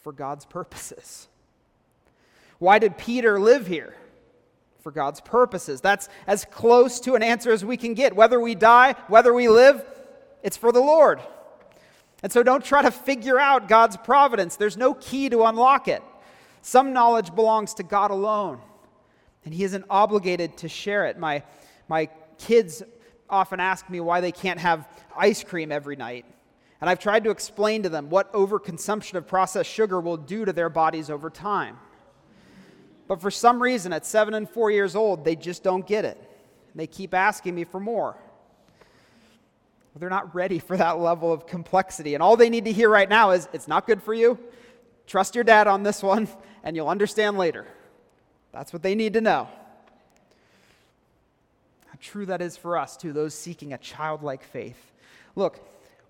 for 0.02 0.12
God's 0.12 0.46
purposes. 0.46 1.28
Why 2.62 2.78
did 2.78 2.96
Peter 2.96 3.40
live 3.40 3.66
here? 3.66 3.96
For 4.82 4.92
God's 4.92 5.20
purposes. 5.20 5.82
That's 5.82 6.08
as 6.28 6.46
close 6.46 7.00
to 7.00 7.16
an 7.16 7.24
answer 7.24 7.52
as 7.52 7.66
we 7.66 7.76
can 7.76 7.96
get. 7.96 8.16
Whether 8.16 8.40
we 8.40 8.54
die, 8.54 8.94
whether 9.08 9.34
we 9.34 9.50
live, 9.50 9.84
it's 10.44 10.58
for 10.58 10.72
the 10.72 10.80
Lord. 10.80 11.20
And 12.22 12.32
so 12.32 12.44
don't 12.44 12.64
try 12.64 12.84
to 12.84 12.92
figure 12.92 13.40
out 13.40 13.68
God's 13.68 13.98
providence. 13.98 14.58
There's 14.58 14.78
no 14.78 14.94
key 14.94 15.28
to 15.30 15.46
unlock 15.46 15.88
it. 15.88 16.04
Some 16.62 16.94
knowledge 16.94 17.34
belongs 17.34 17.74
to 17.76 17.84
God 17.84 18.12
alone, 18.12 18.60
and 19.44 19.56
He 19.56 19.64
isn't 19.64 19.86
obligated 19.90 20.58
to 20.58 20.70
share 20.70 21.08
it. 21.08 21.18
My, 21.18 21.42
my 21.90 22.10
kids 22.38 22.84
often 23.28 23.60
ask 23.60 23.90
me 23.90 24.02
why 24.02 24.22
they 24.22 24.32
can't 24.32 24.60
have 24.60 24.88
ice 25.18 25.44
cream 25.44 25.72
every 25.72 25.96
night. 25.96 26.26
And 26.80 26.88
I've 26.88 27.00
tried 27.00 27.24
to 27.24 27.32
explain 27.32 27.82
to 27.82 27.90
them 27.90 28.12
what 28.12 28.32
overconsumption 28.34 29.16
of 29.16 29.26
processed 29.26 29.72
sugar 29.72 30.00
will 30.00 30.18
do 30.18 30.46
to 30.46 30.54
their 30.54 30.70
bodies 30.70 31.10
over 31.10 31.32
time. 31.32 31.80
But 33.12 33.20
for 33.20 33.30
some 33.30 33.62
reason, 33.62 33.92
at 33.92 34.06
seven 34.06 34.34
and 34.36 34.50
four 34.50 34.72
years 34.72 34.96
old, 34.96 35.26
they 35.26 35.36
just 35.36 35.64
don't 35.64 35.86
get 35.86 36.06
it. 36.06 36.18
They 36.74 36.88
keep 36.88 37.14
asking 37.14 37.54
me 37.54 37.66
for 37.66 37.78
more. 37.78 38.16
They're 39.98 40.10
not 40.10 40.34
ready 40.34 40.60
for 40.60 40.78
that 40.78 40.98
level 40.98 41.34
of 41.34 41.46
complexity. 41.46 42.14
And 42.14 42.24
all 42.24 42.38
they 42.38 42.50
need 42.50 42.64
to 42.64 42.72
hear 42.72 42.88
right 42.90 43.10
now 43.10 43.32
is 43.32 43.50
it's 43.52 43.68
not 43.68 43.86
good 43.86 44.02
for 44.02 44.14
you. 44.14 44.40
Trust 45.08 45.36
your 45.36 45.44
dad 45.44 45.68
on 45.68 45.84
this 45.84 46.02
one, 46.14 46.30
and 46.64 46.74
you'll 46.74 46.88
understand 46.88 47.38
later. 47.38 47.68
That's 48.54 48.72
what 48.72 48.82
they 48.82 48.96
need 48.96 49.12
to 49.16 49.20
know. 49.20 49.50
How 51.88 51.98
true 52.00 52.26
that 52.28 52.42
is 52.42 52.56
for 52.56 52.78
us, 52.78 52.96
too, 52.96 53.12
those 53.12 53.34
seeking 53.34 53.74
a 53.74 53.78
childlike 53.78 54.46
faith. 54.46 54.94
Look, 55.36 55.60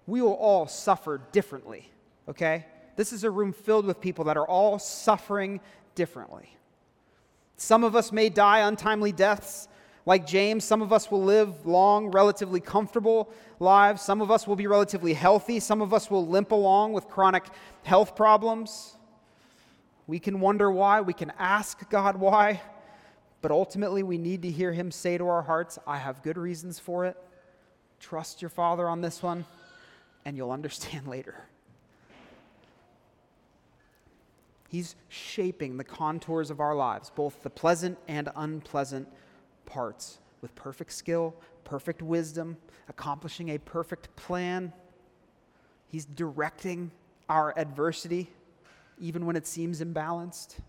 we 0.05 0.21
will 0.21 0.35
all 0.35 0.67
suffer 0.67 1.19
differently, 1.31 1.89
okay? 2.29 2.67
This 2.95 3.11
is 3.11 3.23
a 3.23 3.31
room 3.31 3.53
filled 3.53 3.87
with 3.87 3.99
people 3.99 4.25
that 4.25 4.37
are 4.37 4.47
all 4.47 4.77
suffering 4.77 5.61
differently. 5.95 6.57
Some 7.61 7.83
of 7.83 7.95
us 7.95 8.11
may 8.11 8.29
die 8.29 8.67
untimely 8.67 9.11
deaths. 9.11 9.67
Like 10.07 10.25
James, 10.25 10.63
some 10.63 10.81
of 10.81 10.91
us 10.91 11.11
will 11.11 11.21
live 11.21 11.63
long, 11.67 12.09
relatively 12.09 12.59
comfortable 12.59 13.31
lives. 13.59 14.01
Some 14.01 14.19
of 14.19 14.31
us 14.31 14.47
will 14.47 14.55
be 14.55 14.65
relatively 14.65 15.13
healthy. 15.13 15.59
Some 15.59 15.79
of 15.79 15.93
us 15.93 16.09
will 16.09 16.25
limp 16.25 16.51
along 16.51 16.93
with 16.93 17.07
chronic 17.07 17.43
health 17.83 18.15
problems. 18.15 18.97
We 20.07 20.17
can 20.17 20.39
wonder 20.39 20.71
why. 20.71 21.01
We 21.01 21.13
can 21.13 21.31
ask 21.37 21.87
God 21.91 22.17
why. 22.17 22.63
But 23.41 23.51
ultimately, 23.51 24.01
we 24.01 24.17
need 24.17 24.41
to 24.41 24.49
hear 24.49 24.73
Him 24.73 24.89
say 24.89 25.19
to 25.19 25.27
our 25.27 25.43
hearts, 25.43 25.77
I 25.85 25.99
have 25.99 26.23
good 26.23 26.39
reasons 26.39 26.79
for 26.79 27.05
it. 27.05 27.15
Trust 27.99 28.41
your 28.41 28.49
Father 28.49 28.89
on 28.89 29.01
this 29.01 29.21
one, 29.21 29.45
and 30.25 30.35
you'll 30.35 30.51
understand 30.51 31.07
later. 31.15 31.35
He's 34.71 34.95
shaping 35.09 35.75
the 35.75 35.83
contours 35.83 36.49
of 36.49 36.61
our 36.61 36.73
lives, 36.73 37.11
both 37.13 37.43
the 37.43 37.49
pleasant 37.49 37.97
and 38.07 38.29
unpleasant 38.37 39.09
parts, 39.65 40.19
with 40.39 40.55
perfect 40.55 40.93
skill, 40.93 41.35
perfect 41.65 42.01
wisdom, 42.01 42.55
accomplishing 42.87 43.49
a 43.49 43.57
perfect 43.57 44.15
plan. 44.15 44.71
He's 45.89 46.05
directing 46.05 46.89
our 47.27 47.53
adversity, 47.59 48.29
even 48.97 49.25
when 49.25 49.35
it 49.35 49.45
seems 49.45 49.81
imbalanced. 49.81 50.59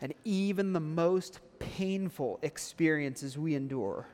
And 0.00 0.12
even 0.24 0.72
the 0.72 0.80
most 0.80 1.38
painful 1.60 2.40
experiences 2.42 3.38
we 3.38 3.54
endure 3.54 4.08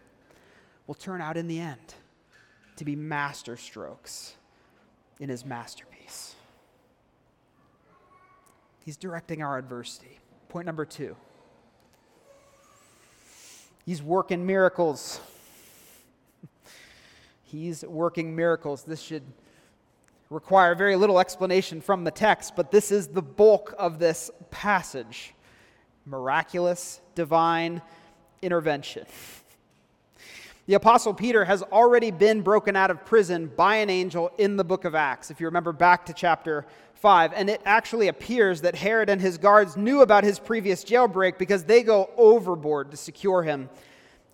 will 0.86 0.94
turn 0.94 1.22
out 1.22 1.38
in 1.38 1.48
the 1.48 1.58
end 1.58 1.94
to 2.76 2.84
be 2.84 2.96
masterstrokes 2.96 4.32
in 5.20 5.30
his 5.30 5.46
masterpiece. 5.46 5.91
He's 8.84 8.96
directing 8.96 9.42
our 9.42 9.58
adversity. 9.58 10.18
Point 10.48 10.66
number 10.66 10.84
two 10.84 11.16
He's 13.84 14.02
working 14.02 14.46
miracles. 14.46 15.20
He's 17.42 17.84
working 17.84 18.36
miracles. 18.36 18.84
This 18.84 19.00
should 19.00 19.24
require 20.30 20.74
very 20.74 20.96
little 20.96 21.18
explanation 21.18 21.80
from 21.80 22.04
the 22.04 22.10
text, 22.10 22.54
but 22.56 22.70
this 22.70 22.90
is 22.90 23.08
the 23.08 23.22
bulk 23.22 23.74
of 23.78 23.98
this 23.98 24.30
passage 24.50 25.34
miraculous, 26.04 27.00
divine 27.14 27.80
intervention. 28.40 29.06
The 30.66 30.74
Apostle 30.74 31.12
Peter 31.12 31.44
has 31.44 31.64
already 31.64 32.12
been 32.12 32.40
broken 32.40 32.76
out 32.76 32.92
of 32.92 33.04
prison 33.04 33.50
by 33.56 33.76
an 33.76 33.90
angel 33.90 34.30
in 34.38 34.56
the 34.56 34.62
book 34.62 34.84
of 34.84 34.94
Acts, 34.94 35.28
if 35.28 35.40
you 35.40 35.46
remember 35.46 35.72
back 35.72 36.06
to 36.06 36.12
chapter 36.12 36.66
5. 36.94 37.32
And 37.34 37.50
it 37.50 37.60
actually 37.64 38.06
appears 38.06 38.60
that 38.60 38.76
Herod 38.76 39.10
and 39.10 39.20
his 39.20 39.38
guards 39.38 39.76
knew 39.76 40.02
about 40.02 40.22
his 40.22 40.38
previous 40.38 40.84
jailbreak 40.84 41.36
because 41.36 41.64
they 41.64 41.82
go 41.82 42.10
overboard 42.16 42.92
to 42.92 42.96
secure 42.96 43.42
him 43.42 43.70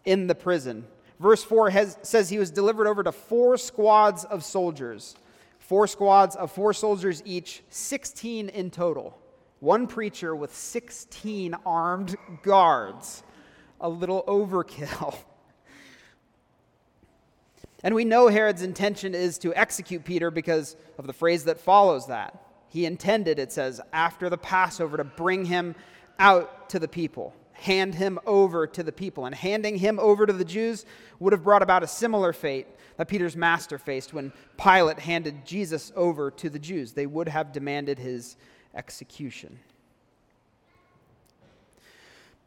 in 0.05 0.27
the 0.27 0.35
prison. 0.35 0.87
Verse 1.19 1.43
4 1.43 1.71
has, 1.71 1.97
says 2.03 2.29
he 2.29 2.39
was 2.39 2.51
delivered 2.51 2.87
over 2.87 3.03
to 3.03 3.11
four 3.11 3.57
squads 3.57 4.25
of 4.25 4.45
soldiers, 4.45 5.17
four 5.59 5.87
squads 5.87 6.37
of 6.37 6.53
four 6.53 6.75
soldiers 6.75 7.23
each, 7.25 7.63
16 7.71 8.51
in 8.51 8.71
total. 8.71 9.19
One 9.61 9.87
preacher 9.87 10.37
with 10.37 10.55
16 10.55 11.55
armed 11.65 12.17
guards. 12.43 13.23
A 13.81 13.89
little 13.89 14.25
overkill. 14.25 15.17
And 17.85 17.95
we 17.95 18.05
know 18.05 18.29
Herod's 18.29 18.63
intention 18.63 19.15
is 19.15 19.39
to 19.39 19.55
execute 19.55 20.05
Peter 20.05 20.31
because 20.31 20.77
of 20.99 21.07
the 21.07 21.13
phrase 21.13 21.45
that 21.45 21.61
follows 21.61 22.09
that. 22.09 22.45
He 22.69 22.85
intended, 22.87 23.39
it 23.39 23.53
says, 23.53 23.81
after 23.93 24.29
the 24.29 24.37
Passover 24.37 24.97
to 24.97 25.05
bring 25.05 25.45
him 25.45 25.75
out 26.19 26.69
to 26.71 26.79
the 26.79 26.89
people, 26.89 27.35
hand 27.53 27.95
him 27.95 28.19
over 28.27 28.67
to 28.67 28.83
the 28.83 28.93
people. 28.93 29.27
And 29.27 29.35
handing 29.35 29.77
him 29.79 29.99
over 30.01 30.27
to 30.27 30.33
the 30.33 30.45
Jews 30.45 30.85
would 31.21 31.33
have 31.33 31.45
brought 31.45 31.63
about 31.63 31.83
a 31.83 31.87
similar 31.87 32.33
fate 32.33 32.67
that 32.97 33.09
Peter's 33.09 33.37
master 33.37 33.79
faced 33.79 34.13
when 34.13 34.33
Pilate 34.57 34.99
handed 34.99 35.47
Jesus 35.47 35.93
over 35.95 36.33
to 36.33 36.51
the 36.51 36.59
Jews. 36.59 36.93
They 36.93 37.07
would 37.07 37.29
have 37.29 37.53
demanded 37.53 37.99
his 37.99 38.37
execution. 38.75 39.59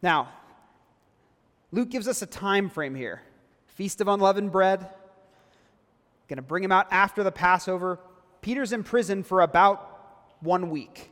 Now, 0.02 0.30
Luke 1.72 1.90
gives 1.90 2.08
us 2.08 2.22
a 2.22 2.26
time 2.26 2.70
frame 2.70 2.96
here. 2.96 3.22
Feast 3.68 4.02
of 4.02 4.10
unleavened 4.10 4.52
bread, 4.52 4.90
going 6.32 6.38
to 6.38 6.42
bring 6.42 6.64
him 6.64 6.72
out 6.72 6.88
after 6.92 7.24
the 7.26 7.32
Passover. 7.32 8.00
Peter's 8.40 8.72
in 8.72 8.86
prison 8.86 9.22
for 9.22 9.42
about 9.42 10.30
one 10.40 10.70
week. 10.70 11.12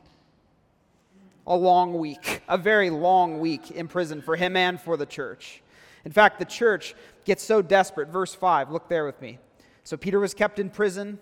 A 1.46 1.54
long 1.54 1.98
week, 1.98 2.40
a 2.48 2.56
very 2.56 2.88
long 2.88 3.38
week 3.38 3.70
in 3.70 3.86
prison 3.86 4.22
for 4.22 4.34
him 4.34 4.56
and 4.56 4.80
for 4.80 4.96
the 4.96 5.04
church. 5.04 5.62
In 6.06 6.12
fact, 6.12 6.38
the 6.38 6.46
church 6.46 6.94
gets 7.26 7.42
so 7.42 7.60
desperate. 7.60 8.08
Verse 8.08 8.34
5, 8.34 8.70
look 8.70 8.88
there 8.88 9.04
with 9.04 9.20
me. 9.20 9.38
So 9.84 9.98
Peter 9.98 10.18
was 10.18 10.32
kept 10.32 10.58
in 10.58 10.70
prison, 10.70 11.18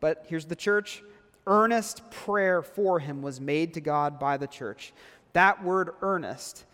but 0.00 0.24
here's 0.26 0.46
the 0.46 0.56
church. 0.56 1.02
Earnest 1.46 2.10
prayer 2.10 2.62
for 2.62 2.98
him 2.98 3.20
was 3.20 3.42
made 3.42 3.74
to 3.74 3.82
God 3.82 4.18
by 4.18 4.38
the 4.38 4.46
church. 4.46 4.94
That 5.34 5.62
word 5.62 5.90
earnest 6.00 6.64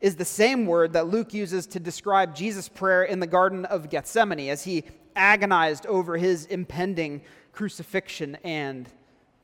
is 0.00 0.16
the 0.16 0.24
same 0.24 0.64
word 0.64 0.94
that 0.94 1.08
Luke 1.08 1.34
uses 1.34 1.66
to 1.66 1.80
describe 1.80 2.34
Jesus' 2.34 2.68
prayer 2.68 3.04
in 3.04 3.20
the 3.20 3.26
Garden 3.26 3.66
of 3.66 3.90
Gethsemane 3.90 4.48
as 4.48 4.64
he 4.64 4.84
agonized 5.18 5.84
over 5.86 6.16
his 6.16 6.46
impending 6.46 7.20
crucifixion 7.52 8.38
and 8.44 8.88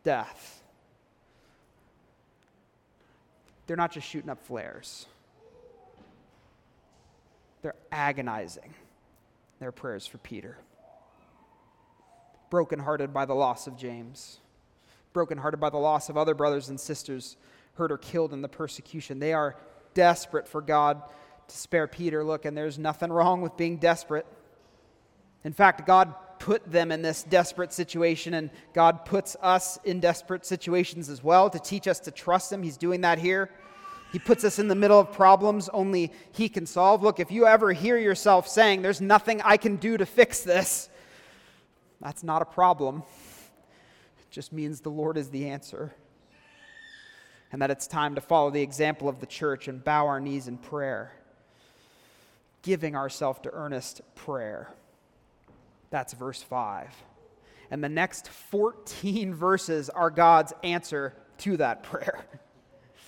death. 0.05 0.63
They're 3.67 3.77
not 3.77 3.93
just 3.93 4.07
shooting 4.07 4.31
up 4.31 4.45
flares, 4.47 5.07
they're 7.63 7.75
agonizing 7.91 8.75
their 9.59 9.73
prayers 9.73 10.07
for 10.07 10.19
Peter. 10.19 10.59
Brokenhearted 12.51 13.13
by 13.13 13.25
the 13.25 13.35
loss 13.35 13.67
of 13.67 13.77
James, 13.77 14.39
brokenhearted 15.13 15.59
by 15.59 15.71
the 15.71 15.79
loss 15.79 16.09
of 16.09 16.17
other 16.17 16.35
brothers 16.35 16.69
and 16.69 16.79
sisters 16.79 17.37
hurt 17.75 17.91
or 17.91 17.99
killed 17.99 18.33
in 18.33 18.43
the 18.43 18.49
persecution. 18.49 19.19
They 19.19 19.33
are 19.33 19.57
desperate 19.95 20.47
for 20.47 20.61
God 20.61 21.03
to 21.49 21.57
spare 21.57 21.87
Peter. 21.87 22.23
Look, 22.23 22.45
and 22.45 22.57
there's 22.57 22.79
nothing 22.79 23.11
wrong 23.11 23.41
with 23.41 23.57
being 23.57 23.79
desperate. 23.79 24.27
In 25.45 25.53
fact, 25.53 25.87
God 25.87 26.15
put 26.39 26.71
them 26.71 26.91
in 26.91 27.03
this 27.03 27.23
desperate 27.23 27.73
situation, 27.73 28.35
and 28.35 28.51
God 28.73 29.05
puts 29.05 29.37
us 29.41 29.79
in 29.85 30.01
desperate 30.01 30.45
situations 30.45 31.09
as 31.09 31.23
well 31.23 31.49
to 31.51 31.59
teach 31.59 31.87
us 31.87 32.01
to 32.01 32.11
trust 32.11 32.53
Him. 32.53 32.63
He's 32.63 32.77
doing 32.77 33.03
that 33.03 33.19
here. 33.19 33.51
He 34.13 34.19
puts 34.19 34.45
us 34.45 34.59
in 34.59 34.69
the 34.69 34.75
middle 34.75 35.01
of 35.01 35.13
problems 35.13 35.69
only 35.71 36.13
He 36.33 36.49
can 36.49 36.67
solve. 36.67 37.03
Look, 37.03 37.19
if 37.19 37.31
you 37.31 37.47
ever 37.47 37.73
hear 37.73 37.99
yourself 37.99 38.47
saying, 38.49 38.83
There's 38.83 39.01
nothing 39.01 39.41
I 39.43 39.57
can 39.57 39.77
do 39.77 39.97
to 39.97 40.07
fix 40.07 40.41
this, 40.41 40.89
that's 42.01 42.23
not 42.23 42.43
a 42.43 42.47
problem. 42.47 43.03
It 44.19 44.31
just 44.31 44.53
means 44.53 44.81
the 44.81 44.91
Lord 44.91 45.17
is 45.17 45.31
the 45.31 45.49
answer. 45.49 45.95
And 47.53 47.63
that 47.63 47.71
it's 47.71 47.87
time 47.87 48.17
to 48.17 48.21
follow 48.21 48.51
the 48.51 48.63
example 48.63 49.09
of 49.09 49.21
the 49.21 49.27
church 49.27 49.69
and 49.69 49.83
bow 49.83 50.07
our 50.07 50.21
knees 50.21 50.49
in 50.49 50.59
prayer, 50.59 51.13
giving 52.63 52.97
ourselves 52.97 53.41
to 53.45 53.51
earnest 53.53 54.01
prayer. 54.15 54.75
That's 55.95 56.13
verse 56.13 56.43
5. 56.43 56.89
And 57.71 57.85
the 57.85 57.89
next 57.89 58.27
14 58.27 59.33
verses 59.47 59.91
are 59.91 60.11
God's 60.11 60.53
answer 60.65 61.15
to 61.39 61.57
that 61.59 61.85
prayer. 61.85 62.27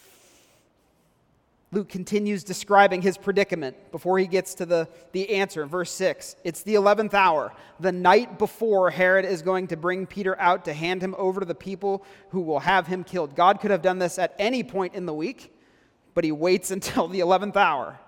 Luke 1.72 1.88
continues 1.88 2.44
describing 2.44 3.03
his 3.03 3.18
predicament 3.18 3.90
before 3.90 4.20
he 4.20 4.29
gets 4.29 4.55
to 4.55 4.66
the, 4.66 4.88
the 5.11 5.31
answer. 5.31 5.66
Verse 5.66 5.90
6 5.90 6.37
It's 6.44 6.62
the 6.62 6.77
11th 6.77 7.12
hour, 7.12 7.53
the 7.81 7.90
night 7.90 8.38
before 8.38 8.90
Herod 8.90 9.25
is 9.25 9.42
going 9.42 9.66
to 9.66 9.77
bring 9.77 10.07
Peter 10.07 10.38
out 10.38 10.64
to 10.66 10.72
hand 10.72 11.03
him 11.03 11.16
over 11.18 11.40
to 11.40 11.46
the 11.46 11.57
people 11.57 12.05
who 12.29 12.40
will 12.40 12.61
have 12.61 12.87
him 12.87 13.03
killed. 13.03 13.35
God 13.35 13.59
could 13.59 13.72
have 13.72 13.83
done 13.83 13.99
this 13.99 14.16
at 14.16 14.33
any 14.38 14.62
point 14.62 14.94
in 14.94 15.07
the 15.07 15.12
week, 15.12 15.53
but 16.14 16.22
he 16.22 16.31
waits 16.31 16.70
until 16.70 17.09
the 17.09 17.18
11th 17.18 17.57
hour. 17.57 17.99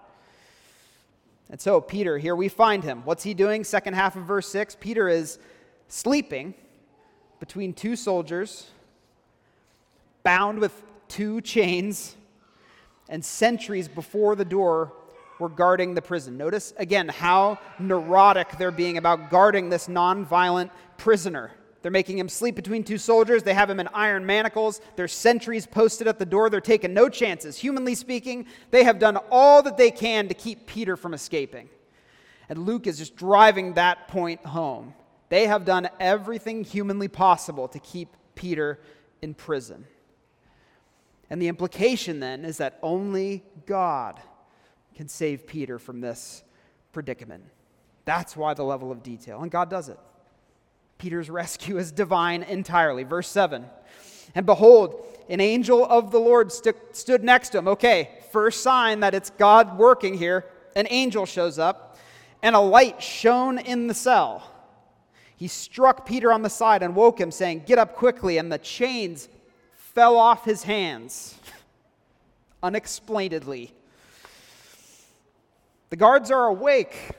And 1.50 1.60
so, 1.60 1.80
Peter, 1.80 2.18
here 2.18 2.36
we 2.36 2.48
find 2.48 2.84
him. 2.84 3.02
What's 3.04 3.22
he 3.22 3.32
doing? 3.34 3.64
Second 3.64 3.94
half 3.94 4.16
of 4.16 4.24
verse 4.24 4.48
6. 4.48 4.76
Peter 4.80 5.08
is 5.08 5.38
sleeping 5.88 6.54
between 7.40 7.72
two 7.72 7.96
soldiers, 7.96 8.68
bound 10.22 10.58
with 10.58 10.82
two 11.08 11.40
chains, 11.40 12.16
and 13.08 13.24
sentries 13.24 13.88
before 13.88 14.36
the 14.36 14.44
door 14.44 14.92
were 15.38 15.48
guarding 15.48 15.94
the 15.94 16.02
prison. 16.02 16.36
Notice 16.36 16.74
again 16.76 17.08
how 17.08 17.58
neurotic 17.78 18.58
they're 18.58 18.70
being 18.70 18.98
about 18.98 19.30
guarding 19.30 19.70
this 19.70 19.86
nonviolent 19.86 20.70
prisoner. 20.96 21.52
They're 21.82 21.90
making 21.92 22.18
him 22.18 22.28
sleep 22.28 22.56
between 22.56 22.82
two 22.82 22.98
soldiers. 22.98 23.42
They 23.42 23.54
have 23.54 23.70
him 23.70 23.78
in 23.78 23.88
iron 23.88 24.26
manacles. 24.26 24.80
There's 24.96 25.12
sentries 25.12 25.66
posted 25.66 26.08
at 26.08 26.18
the 26.18 26.26
door. 26.26 26.50
They're 26.50 26.60
taking 26.60 26.92
no 26.92 27.08
chances. 27.08 27.56
Humanly 27.56 27.94
speaking, 27.94 28.46
they 28.70 28.84
have 28.84 28.98
done 28.98 29.18
all 29.30 29.62
that 29.62 29.76
they 29.76 29.90
can 29.90 30.28
to 30.28 30.34
keep 30.34 30.66
Peter 30.66 30.96
from 30.96 31.14
escaping. 31.14 31.68
And 32.48 32.66
Luke 32.66 32.86
is 32.86 32.98
just 32.98 33.14
driving 33.14 33.74
that 33.74 34.08
point 34.08 34.44
home. 34.44 34.94
They 35.28 35.46
have 35.46 35.64
done 35.64 35.88
everything 36.00 36.64
humanly 36.64 37.08
possible 37.08 37.68
to 37.68 37.78
keep 37.78 38.16
Peter 38.34 38.80
in 39.22 39.34
prison. 39.34 39.84
And 41.30 41.40
the 41.40 41.48
implication 41.48 42.20
then 42.20 42.44
is 42.44 42.56
that 42.56 42.78
only 42.82 43.44
God 43.66 44.20
can 44.96 45.08
save 45.08 45.46
Peter 45.46 45.78
from 45.78 46.00
this 46.00 46.42
predicament. 46.92 47.44
That's 48.04 48.36
why 48.36 48.54
the 48.54 48.64
level 48.64 48.90
of 48.90 49.02
detail, 49.02 49.42
and 49.42 49.50
God 49.50 49.68
does 49.68 49.90
it. 49.90 49.98
Peter's 50.98 51.30
rescue 51.30 51.78
is 51.78 51.92
divine 51.92 52.42
entirely. 52.42 53.04
Verse 53.04 53.28
7 53.28 53.64
And 54.34 54.44
behold, 54.44 55.06
an 55.28 55.40
angel 55.40 55.86
of 55.86 56.10
the 56.10 56.18
Lord 56.18 56.52
st- 56.52 56.76
stood 56.92 57.22
next 57.22 57.50
to 57.50 57.58
him. 57.58 57.68
Okay, 57.68 58.10
first 58.32 58.62
sign 58.62 59.00
that 59.00 59.14
it's 59.14 59.30
God 59.30 59.78
working 59.78 60.14
here. 60.14 60.46
An 60.76 60.86
angel 60.90 61.26
shows 61.26 61.58
up, 61.58 61.96
and 62.42 62.54
a 62.54 62.60
light 62.60 63.02
shone 63.02 63.58
in 63.58 63.86
the 63.86 63.94
cell. 63.94 64.42
He 65.36 65.48
struck 65.48 66.04
Peter 66.04 66.32
on 66.32 66.42
the 66.42 66.50
side 66.50 66.82
and 66.82 66.96
woke 66.96 67.20
him, 67.20 67.30
saying, 67.30 67.62
Get 67.66 67.78
up 67.78 67.94
quickly. 67.94 68.38
And 68.38 68.50
the 68.50 68.58
chains 68.58 69.28
fell 69.72 70.16
off 70.16 70.44
his 70.44 70.64
hands 70.64 71.36
unexplainedly. 72.62 73.72
The 75.90 75.96
guards 75.96 76.30
are 76.30 76.46
awake, 76.46 77.12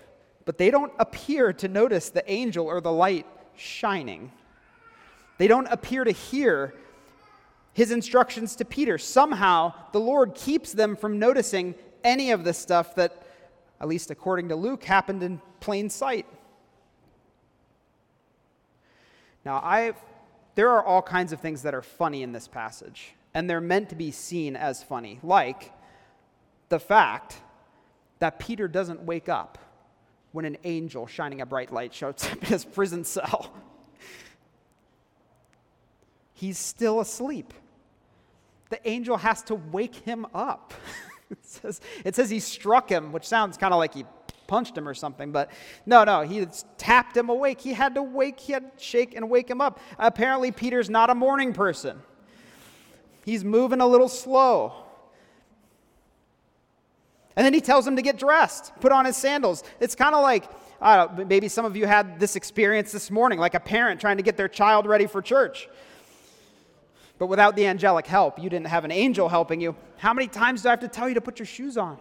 but 0.46 0.58
they 0.58 0.70
don't 0.70 0.92
appear 1.00 1.54
to 1.54 1.68
notice 1.68 2.10
the 2.10 2.30
angel 2.30 2.66
or 2.66 2.82
the 2.82 2.92
light 2.92 3.26
shining. 3.60 4.32
They 5.38 5.48
don't 5.48 5.68
appear 5.68 6.04
to 6.04 6.12
hear 6.12 6.74
his 7.74 7.92
instructions 7.92 8.56
to 8.58 8.66
Peter. 8.66 8.98
Somehow, 8.98 9.74
the 9.92 10.00
Lord 10.00 10.36
keeps 10.36 10.74
them 10.74 10.96
from 10.96 11.20
noticing 11.20 11.76
any 12.04 12.32
of 12.32 12.44
the 12.44 12.54
stuff 12.54 12.96
that, 12.96 13.24
at 13.80 13.88
least 13.88 14.12
according 14.12 14.50
to 14.50 14.56
Luke, 14.56 14.84
happened 14.84 15.24
in 15.24 15.42
plain 15.60 15.90
sight. 15.90 16.26
Now, 19.46 19.58
I 19.58 19.94
there 20.56 20.70
are 20.72 20.84
all 20.84 21.02
kinds 21.02 21.32
of 21.32 21.40
things 21.40 21.62
that 21.62 21.74
are 21.74 21.82
funny 21.82 22.22
in 22.22 22.34
this 22.34 22.48
passage, 22.48 23.14
and 23.34 23.50
they're 23.50 23.62
meant 23.62 23.88
to 23.90 23.96
be 23.96 24.12
seen 24.12 24.58
as 24.58 24.84
funny, 24.84 25.20
like 25.24 25.72
the 26.68 26.80
fact 26.80 27.38
that 28.20 28.40
Peter 28.40 28.68
doesn't 28.68 29.02
wake 29.04 29.30
up 29.30 29.58
when 30.32 30.46
an 30.46 30.58
angel 30.64 31.08
shining 31.08 31.42
a 31.42 31.46
bright 31.46 31.72
light 31.72 31.94
shows 31.94 32.24
up 32.26 32.38
in 32.42 32.48
his 32.48 32.66
prison 32.66 33.04
cell. 33.04 33.54
He's 36.34 36.58
still 36.58 37.00
asleep. 37.00 37.54
The 38.70 38.88
angel 38.88 39.18
has 39.18 39.42
to 39.44 39.56
wake 39.56 39.96
him 39.96 40.26
up. 40.34 40.74
it, 41.30 41.44
says, 41.46 41.82
it 42.06 42.16
says 42.16 42.30
he 42.30 42.40
struck 42.40 42.90
him, 42.90 43.12
which 43.12 43.28
sounds 43.28 43.58
kind 43.58 43.74
of 43.74 43.78
like 43.80 43.94
he 43.94 44.06
punched 44.48 44.78
him 44.78 44.88
or 44.88 44.94
something, 44.94 45.32
but 45.32 45.52
no, 45.86 46.04
no, 46.04 46.22
he 46.22 46.48
tapped 46.78 47.16
him 47.16 47.30
awake. 47.30 47.62
He 47.62 47.74
had 47.74 47.96
to 47.96 48.04
wake, 48.04 48.40
he 48.40 48.54
had 48.54 48.78
to 48.78 48.84
shake 48.84 49.16
and 49.16 49.30
wake 49.30 49.50
him 49.50 49.62
up. 49.62 49.80
Apparently, 49.98 50.52
Peter's 50.52 50.90
not 50.90 51.10
a 51.10 51.16
morning 51.16 51.54
person. 51.54 52.02
He's 53.26 53.44
moving 53.44 53.80
a 53.80 53.86
little 53.86 54.10
slow. 54.10 54.74
And 57.40 57.46
then 57.46 57.54
he 57.54 57.62
tells 57.62 57.88
him 57.88 57.96
to 57.96 58.02
get 58.02 58.18
dressed, 58.18 58.74
put 58.82 58.92
on 58.92 59.06
his 59.06 59.16
sandals. 59.16 59.64
It's 59.80 59.96
kind 59.96 60.14
of 60.14 60.22
like, 60.22 60.44
I 60.82 60.98
don't 60.98 61.18
know, 61.18 61.24
maybe 61.24 61.48
some 61.48 61.64
of 61.64 61.78
you 61.78 61.88
had 61.88 62.20
this 62.20 62.36
experience 62.36 62.92
this 62.92 63.10
morning, 63.10 63.40
like 63.40 63.54
a 63.54 63.62
parent 63.62 64.02
trying 64.02 64.18
to 64.18 64.24
get 64.24 64.36
their 64.36 64.50
child 64.50 64.86
ready 64.86 65.08
for 65.08 65.22
church. 65.22 65.70
But 67.18 67.28
without 67.28 67.56
the 67.56 67.66
angelic 67.66 68.08
help, 68.08 68.44
you 68.44 68.50
didn't 68.50 68.68
have 68.68 68.84
an 68.84 68.92
angel 68.92 69.30
helping 69.30 69.62
you. 69.62 69.78
How 70.00 70.14
many 70.14 70.28
times 70.28 70.64
do 70.64 70.68
I 70.68 70.72
have 70.72 70.82
to 70.82 70.90
tell 70.90 71.08
you 71.08 71.16
to 71.16 71.22
put 71.22 71.40
your 71.40 71.46
shoes 71.46 71.78
on? 71.78 71.98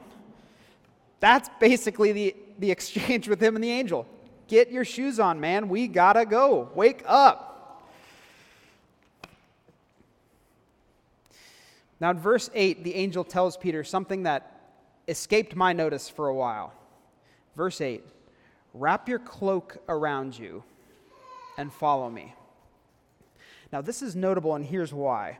That's 1.20 1.48
basically 1.60 2.10
the, 2.10 2.36
the 2.58 2.70
exchange 2.72 3.28
with 3.28 3.40
him 3.40 3.54
and 3.54 3.62
the 3.62 3.70
angel. 3.70 4.08
Get 4.48 4.72
your 4.72 4.84
shoes 4.84 5.20
on, 5.20 5.38
man. 5.38 5.68
We 5.68 5.86
gotta 5.86 6.26
go. 6.26 6.68
Wake 6.74 7.04
up. 7.06 7.86
Now, 12.00 12.10
in 12.10 12.18
verse 12.18 12.50
8, 12.52 12.82
the 12.82 12.96
angel 12.96 13.22
tells 13.22 13.56
Peter 13.56 13.84
something 13.84 14.24
that 14.24 14.57
escaped 15.08 15.56
my 15.56 15.72
notice 15.72 16.08
for 16.08 16.28
a 16.28 16.34
while. 16.34 16.72
Verse 17.56 17.80
8 17.80 18.04
Wrap 18.74 19.08
your 19.08 19.18
cloak 19.18 19.78
around 19.88 20.38
you 20.38 20.62
and 21.56 21.72
follow 21.72 22.08
me. 22.08 22.34
Now, 23.72 23.80
this 23.80 24.02
is 24.02 24.14
notable, 24.14 24.54
and 24.54 24.64
here's 24.64 24.92
why. 24.92 25.38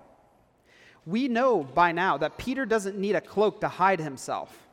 We 1.07 1.28
know 1.28 1.62
by 1.62 1.92
now 1.92 2.18
that 2.18 2.37
Peter 2.37 2.66
doesn't 2.66 2.98
need 2.98 3.14
a 3.14 3.20
cloak 3.20 3.61
to 3.61 3.68
hide 3.68 4.00
himself. 4.00 4.66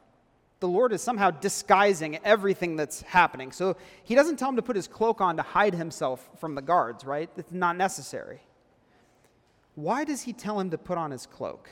The 0.59 0.67
Lord 0.67 0.91
is 0.91 1.01
somehow 1.01 1.31
disguising 1.31 2.17
everything 2.25 2.75
that's 2.75 3.01
happening. 3.01 3.51
So 3.51 3.77
he 4.03 4.15
doesn't 4.15 4.37
tell 4.37 4.49
him 4.49 4.55
to 4.55 4.61
put 4.61 4.75
his 4.75 4.87
cloak 4.87 5.21
on 5.21 5.37
to 5.37 5.43
hide 5.43 5.75
himself 5.75 6.29
from 6.39 6.55
the 6.55 6.61
guards, 6.61 7.05
right? 7.05 7.29
It's 7.37 7.51
not 7.51 7.77
necessary. 7.77 8.41
Why 9.75 10.03
does 10.05 10.23
he 10.23 10.33
tell 10.33 10.59
him 10.59 10.71
to 10.71 10.77
put 10.77 10.97
on 10.97 11.11
his 11.11 11.25
cloak? 11.25 11.69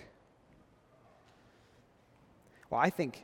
Well, 2.74 2.82
I 2.82 2.90
think, 2.90 3.24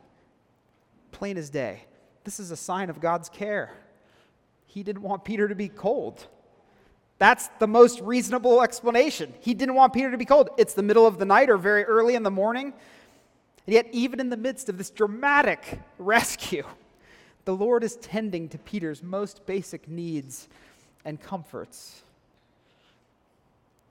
plain 1.11 1.35
as 1.35 1.49
day, 1.49 1.85
this 2.23 2.39
is 2.39 2.51
a 2.51 2.55
sign 2.55 2.91
of 2.91 3.01
God's 3.01 3.29
care. 3.29 3.71
He 4.67 4.83
didn't 4.83 5.01
want 5.01 5.25
Peter 5.25 5.47
to 5.47 5.55
be 5.55 5.69
cold. 5.69 6.27
That's 7.17 7.47
the 7.57 7.65
most 7.65 7.99
reasonable 8.01 8.61
explanation. 8.61 9.33
He 9.39 9.55
didn't 9.55 9.73
want 9.73 9.91
Peter 9.91 10.11
to 10.11 10.19
be 10.19 10.25
cold. 10.25 10.51
It's 10.59 10.75
the 10.75 10.83
middle 10.83 11.07
of 11.07 11.17
the 11.17 11.25
night 11.25 11.49
or 11.49 11.57
very 11.57 11.83
early 11.83 12.13
in 12.13 12.21
the 12.21 12.29
morning. 12.29 12.73
And 13.65 13.73
yet, 13.73 13.87
even 13.91 14.19
in 14.19 14.29
the 14.29 14.37
midst 14.37 14.69
of 14.69 14.77
this 14.77 14.91
dramatic 14.91 15.79
rescue, 15.97 16.67
the 17.45 17.55
Lord 17.55 17.83
is 17.83 17.95
tending 17.95 18.49
to 18.49 18.59
Peter's 18.59 19.01
most 19.01 19.47
basic 19.47 19.87
needs 19.87 20.47
and 21.05 21.19
comforts. 21.19 22.03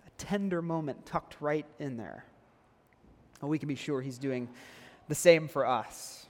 A 0.07 0.11
tender 0.19 0.63
moment 0.63 1.05
tucked 1.05 1.35
right 1.41 1.67
in 1.81 1.97
there. 1.97 2.25
And 3.41 3.51
we 3.51 3.59
can 3.59 3.67
be 3.67 3.75
sure 3.75 4.01
he's 4.01 4.19
doing 4.19 4.49
the 5.09 5.15
same 5.15 5.49
for 5.49 5.67
us. 5.67 6.27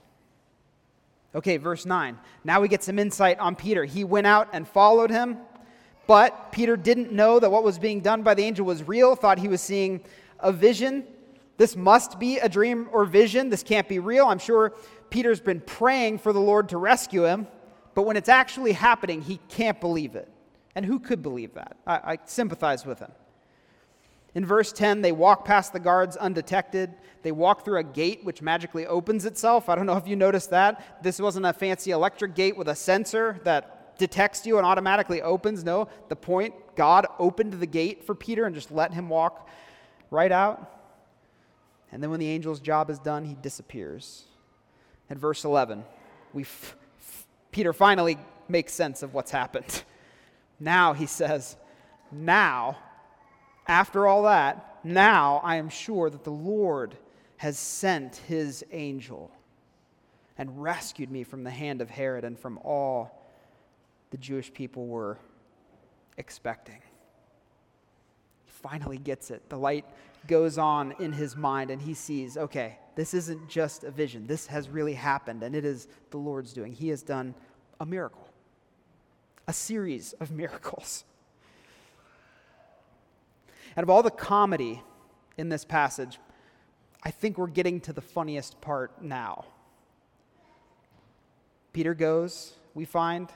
Okay, 1.35 1.57
verse 1.57 1.85
9. 1.85 2.17
Now 2.43 2.59
we 2.59 2.67
get 2.67 2.83
some 2.83 2.97
insight 2.97 3.39
on 3.39 3.55
Peter. 3.55 3.85
He 3.85 4.03
went 4.03 4.25
out 4.25 4.49
and 4.51 4.67
followed 4.67 5.11
him, 5.11 5.37
but 6.07 6.51
Peter 6.51 6.75
didn't 6.75 7.11
know 7.11 7.39
that 7.39 7.51
what 7.51 7.63
was 7.63 7.77
being 7.77 8.01
done 8.01 8.23
by 8.23 8.33
the 8.33 8.43
angel 8.43 8.65
was 8.65 8.87
real, 8.87 9.15
thought 9.15 9.37
he 9.37 9.47
was 9.47 9.61
seeing 9.61 10.01
a 10.39 10.51
vision. 10.51 11.05
This 11.57 11.75
must 11.75 12.19
be 12.19 12.39
a 12.39 12.49
dream 12.49 12.89
or 12.91 13.05
vision. 13.05 13.49
This 13.49 13.61
can't 13.61 13.87
be 13.87 13.99
real. 13.99 14.25
I'm 14.25 14.39
sure 14.39 14.73
Peter's 15.09 15.41
been 15.41 15.61
praying 15.61 16.19
for 16.19 16.33
the 16.33 16.39
Lord 16.39 16.69
to 16.69 16.77
rescue 16.77 17.25
him, 17.25 17.47
but 17.93 18.03
when 18.03 18.17
it's 18.17 18.29
actually 18.29 18.71
happening, 18.71 19.21
he 19.21 19.39
can't 19.49 19.79
believe 19.79 20.15
it. 20.15 20.27
And 20.73 20.85
who 20.85 20.99
could 20.99 21.21
believe 21.21 21.53
that? 21.55 21.77
I, 21.85 21.93
I 21.95 22.19
sympathize 22.25 22.85
with 22.85 22.99
him. 22.99 23.11
In 24.35 24.45
verse 24.45 24.71
10, 24.71 25.01
they 25.01 25.11
walk 25.11 25.43
past 25.43 25.73
the 25.73 25.79
guards 25.79 26.15
undetected. 26.15 26.93
They 27.23 27.31
walk 27.31 27.65
through 27.65 27.79
a 27.79 27.83
gate 27.83 28.23
which 28.23 28.41
magically 28.41 28.85
opens 28.85 29.25
itself. 29.25 29.69
I 29.69 29.75
don't 29.75 29.85
know 29.85 29.97
if 29.97 30.07
you 30.07 30.15
noticed 30.15 30.51
that. 30.51 31.03
This 31.03 31.19
wasn't 31.19 31.45
a 31.45 31.53
fancy 31.53 31.91
electric 31.91 32.35
gate 32.35 32.55
with 32.55 32.67
a 32.67 32.75
sensor 32.75 33.39
that 33.43 33.97
detects 33.97 34.45
you 34.45 34.57
and 34.57 34.65
automatically 34.65 35.21
opens. 35.21 35.63
No, 35.63 35.89
the 36.07 36.15
point 36.15 36.53
God 36.75 37.07
opened 37.17 37.53
the 37.53 37.65
gate 37.65 38.03
for 38.03 38.15
Peter 38.15 38.45
and 38.45 38.55
just 38.55 38.71
let 38.71 38.93
him 38.93 39.09
walk 39.09 39.49
right 40.11 40.31
out. 40.31 40.75
And 41.91 42.01
then 42.01 42.11
when 42.11 42.19
the 42.19 42.29
angel's 42.29 42.59
job 42.59 42.89
is 42.89 42.99
done, 42.99 43.25
he 43.25 43.35
disappears. 43.41 44.25
At 45.09 45.17
verse 45.17 45.43
11, 45.43 45.83
we 46.33 46.43
f- 46.43 46.75
f- 46.99 47.25
Peter 47.51 47.73
finally 47.73 48.17
makes 48.47 48.73
sense 48.73 49.01
of 49.01 49.13
what's 49.13 49.31
happened. 49.31 49.83
Now, 50.61 50.91
he 50.91 51.05
says, 51.05 51.55
now 52.11 52.77
after 53.69 54.07
all 54.07 54.23
that, 54.23 54.79
now 54.83 55.39
I 55.43 55.57
am 55.57 55.69
sure 55.69 56.09
that 56.09 56.23
the 56.23 56.31
Lord 56.31 56.97
has 57.37 57.57
sent 57.57 58.17
his 58.27 58.65
angel 58.71 59.31
and 60.37 60.61
rescued 60.61 61.11
me 61.11 61.23
from 61.23 61.43
the 61.43 61.51
hand 61.51 61.81
of 61.81 61.89
Herod 61.89 62.23
and 62.23 62.37
from 62.37 62.57
all 62.63 63.23
the 64.09 64.17
Jewish 64.17 64.51
people 64.51 64.87
were 64.87 65.17
expecting. 66.17 66.81
He 68.45 68.51
finally 68.51 68.97
gets 68.97 69.29
it. 69.29 69.47
The 69.49 69.57
light 69.57 69.85
goes 70.27 70.57
on 70.57 70.93
in 70.99 71.13
his 71.13 71.35
mind, 71.35 71.69
and 71.69 71.81
he 71.81 71.93
sees 71.93 72.37
okay, 72.37 72.77
this 72.95 73.13
isn't 73.13 73.47
just 73.49 73.83
a 73.83 73.91
vision. 73.91 74.27
This 74.27 74.47
has 74.47 74.67
really 74.67 74.95
happened, 74.95 75.43
and 75.43 75.55
it 75.55 75.63
is 75.63 75.87
the 76.09 76.17
Lord's 76.17 76.53
doing. 76.53 76.73
He 76.73 76.89
has 76.89 77.03
done 77.03 77.35
a 77.79 77.85
miracle, 77.85 78.27
a 79.47 79.53
series 79.53 80.13
of 80.13 80.31
miracles. 80.43 81.05
Out 83.79 83.83
of 83.83 83.89
all 83.89 84.03
the 84.03 84.11
comedy 84.11 84.83
in 85.37 85.47
this 85.47 85.63
passage, 85.63 86.19
I 87.01 87.11
think 87.11 87.37
we're 87.37 87.47
getting 87.47 87.79
to 87.79 87.93
the 87.93 88.01
funniest 88.01 88.59
part 88.59 89.01
now. 89.01 89.45
Peter 91.71 91.93
goes, 91.93 92.55
we 92.73 92.83
find, 92.83 93.29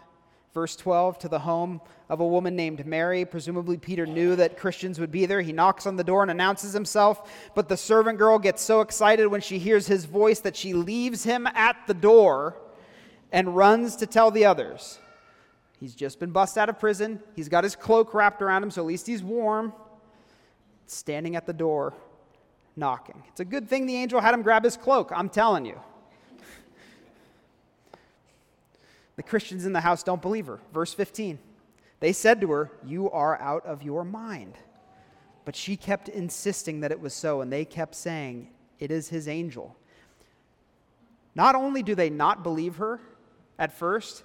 verse 0.54 0.76
12, 0.76 1.20
to 1.20 1.30
the 1.30 1.40
home 1.40 1.80
of 2.10 2.20
a 2.20 2.28
woman 2.28 2.58
named 2.58 2.86
Mary. 2.86 3.24
Presumably, 3.24 3.78
Peter 3.78 4.06
knew 4.06 4.36
that 4.36 4.58
Christians 4.58 5.00
would 5.00 5.14
be 5.14 5.26
there. 5.26 5.40
He 5.40 5.54
knocks 5.54 5.86
on 5.86 5.96
the 5.96 6.04
door 6.04 6.24
and 6.24 6.30
announces 6.30 6.74
himself, 6.74 7.32
but 7.56 7.70
the 7.70 7.78
servant 7.78 8.18
girl 8.18 8.38
gets 8.38 8.62
so 8.62 8.82
excited 8.82 9.28
when 9.28 9.40
she 9.40 9.60
hears 9.60 9.88
his 9.88 10.04
voice 10.04 10.42
that 10.42 10.58
she 10.58 10.74
leaves 10.74 11.24
him 11.24 11.48
at 11.48 11.78
the 11.88 11.94
door 11.94 12.58
and 13.32 13.56
runs 13.56 13.96
to 13.96 14.06
tell 14.06 14.30
the 14.30 14.44
others. 14.44 15.00
He's 15.80 15.96
just 15.96 16.20
been 16.20 16.32
bust 16.32 16.58
out 16.58 16.68
of 16.68 16.80
prison. 16.80 17.22
He's 17.34 17.48
got 17.48 17.64
his 17.64 17.78
cloak 17.78 18.14
wrapped 18.14 18.42
around 18.42 18.64
him, 18.64 18.72
so 18.72 18.82
at 18.82 18.88
least 18.88 19.08
he's 19.08 19.24
warm 19.24 19.72
standing 20.88 21.36
at 21.36 21.46
the 21.46 21.54
door 21.54 21.94
knocking. 22.76 23.22
It's 23.30 23.40
a 23.40 23.46
good 23.46 23.70
thing 23.70 23.86
the 23.86 23.96
angel 23.96 24.20
had 24.20 24.34
him 24.34 24.42
grab 24.42 24.64
his 24.64 24.78
cloak, 24.78 25.12
I'm 25.14 25.30
telling 25.30 25.66
you. 25.66 25.80
The 29.16 29.24
Christians 29.24 29.66
in 29.66 29.74
the 29.74 29.82
house 29.82 30.04
don't 30.04 30.22
believe 30.22 30.48
her. 30.48 30.60
Verse 30.74 30.94
15. 30.94 31.38
They 32.00 32.14
said 32.14 32.42
to 32.42 32.52
her, 32.52 32.72
You 32.84 33.10
are 33.12 33.40
out 33.40 33.66
of 33.66 33.84
your 33.84 34.04
mind. 34.04 34.58
But 35.46 35.56
she 35.56 35.76
kept 35.76 36.10
insisting 36.10 36.80
that 36.80 36.92
it 36.92 37.00
was 37.00 37.14
so, 37.14 37.42
and 37.42 37.52
they 37.52 37.66
kept 37.66 37.96
saying, 37.96 38.50
It 38.80 38.92
is 38.92 39.10
his 39.10 39.28
angel. 39.28 39.76
Not 41.36 41.56
only 41.56 41.84
do 41.84 41.96
they 41.96 42.10
not 42.10 42.44
believe 42.44 42.78
her 42.78 43.00
at 43.60 43.72
first, 43.72 44.24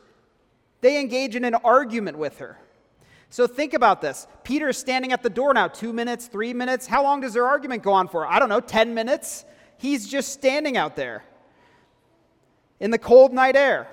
they 0.80 1.00
engage 1.00 1.36
in 1.36 1.44
an 1.44 1.54
argument 1.54 2.18
with 2.18 2.38
her. 2.38 2.58
So 3.30 3.46
think 3.46 3.74
about 3.74 4.00
this. 4.00 4.26
Peter 4.42 4.68
is 4.68 4.78
standing 4.78 5.12
at 5.12 5.22
the 5.22 5.30
door 5.30 5.52
now, 5.52 5.68
two 5.68 5.92
minutes, 5.92 6.26
three 6.26 6.54
minutes. 6.54 6.86
How 6.86 7.02
long 7.02 7.20
does 7.20 7.34
their 7.34 7.46
argument 7.46 7.82
go 7.82 7.92
on 7.92 8.08
for? 8.08 8.26
I 8.26 8.38
don't 8.38 8.48
know, 8.48 8.60
10 8.60 8.94
minutes? 8.94 9.44
He's 9.76 10.08
just 10.08 10.32
standing 10.32 10.76
out 10.76 10.96
there 10.96 11.24
in 12.80 12.90
the 12.90 12.98
cold 12.98 13.32
night 13.32 13.56
air. 13.56 13.86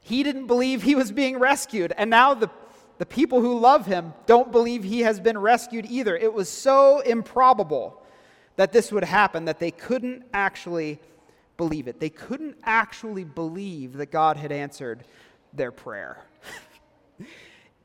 He 0.00 0.22
didn't 0.22 0.46
believe 0.46 0.82
he 0.82 0.94
was 0.94 1.12
being 1.12 1.38
rescued, 1.38 1.92
and 1.96 2.08
now 2.08 2.34
the, 2.34 2.50
the 2.96 3.06
people 3.06 3.40
who 3.40 3.58
love 3.58 3.86
him 3.86 4.14
don't 4.26 4.50
believe 4.50 4.82
he 4.82 5.00
has 5.00 5.20
been 5.20 5.38
rescued 5.38 5.86
either. 5.88 6.16
It 6.16 6.32
was 6.32 6.48
so 6.48 7.00
improbable 7.00 8.02
that 8.56 8.72
this 8.72 8.90
would 8.90 9.04
happen 9.04 9.44
that 9.44 9.58
they 9.58 9.70
couldn't 9.70 10.24
actually 10.32 10.98
believe 11.56 11.88
it. 11.88 12.00
They 12.00 12.10
couldn't 12.10 12.56
actually 12.64 13.24
believe 13.24 13.94
that 13.98 14.10
God 14.10 14.36
had 14.36 14.50
answered 14.50 15.04
their 15.52 15.70
prayer. 15.70 16.24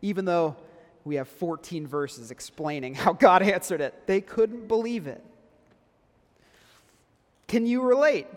Even 0.03 0.25
though 0.25 0.57
we 1.05 1.15
have 1.15 1.29
14 1.29 1.87
verses 1.87 2.29
explaining 2.29 2.93
how 3.03 3.13
God 3.13 3.41
answered 3.41 3.81
it, 3.81 4.05
they 4.05 4.21
couldn't 4.21 4.67
believe 4.67 5.07
it. 5.07 5.23
Can 7.47 7.65
you 7.65 7.81
relate? 7.81 8.27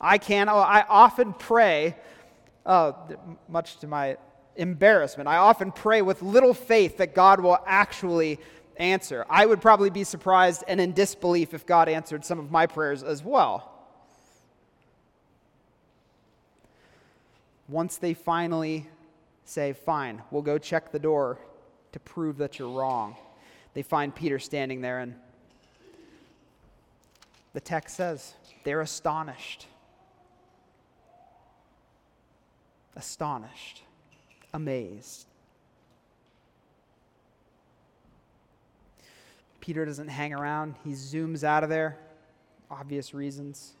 I 0.00 0.16
can. 0.16 0.48
Oh, 0.48 0.56
I 0.56 0.84
often 0.88 1.34
pray, 1.34 1.96
uh, 2.64 2.92
much 3.48 3.78
to 3.78 3.86
my 3.86 4.16
embarrassment, 4.56 5.28
I 5.28 5.36
often 5.36 5.72
pray 5.72 6.02
with 6.02 6.22
little 6.22 6.54
faith 6.54 6.98
that 6.98 7.14
God 7.14 7.40
will 7.40 7.58
actually 7.66 8.38
answer. 8.76 9.24
I 9.28 9.44
would 9.44 9.60
probably 9.60 9.90
be 9.90 10.04
surprised 10.04 10.64
and 10.68 10.80
in 10.80 10.92
disbelief 10.92 11.52
if 11.52 11.66
God 11.66 11.88
answered 11.88 12.24
some 12.24 12.38
of 12.38 12.50
my 12.50 12.66
prayers 12.66 13.02
as 13.02 13.24
well. 13.24 13.72
Once 17.68 17.96
they 17.96 18.14
finally 18.14 18.86
say, 19.50 19.72
Fine, 19.72 20.22
we'll 20.30 20.42
go 20.42 20.58
check 20.58 20.92
the 20.92 20.98
door 20.98 21.38
to 21.92 22.00
prove 22.00 22.38
that 22.38 22.58
you're 22.58 22.70
wrong, 22.70 23.16
they 23.74 23.82
find 23.82 24.14
Peter 24.14 24.38
standing 24.38 24.80
there, 24.80 25.00
and 25.00 25.14
the 27.52 27.60
text 27.60 27.96
says 27.96 28.34
they're 28.62 28.80
astonished. 28.80 29.66
Astonished, 32.94 33.82
amazed. 34.54 35.26
Peter 39.60 39.84
doesn't 39.84 40.08
hang 40.08 40.32
around, 40.32 40.74
he 40.84 40.90
zooms 40.90 41.42
out 41.44 41.64
of 41.64 41.70
there. 41.70 41.98
Obvious 42.70 43.14
reasons. 43.14 43.72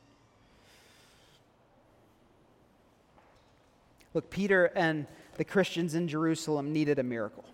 Look, 4.14 4.30
Peter 4.30 4.72
and 4.74 5.06
the 5.36 5.44
Christians 5.44 5.94
in 5.94 6.08
Jerusalem 6.08 6.72
needed 6.72 6.98
a 6.98 7.02
miracle. 7.02 7.44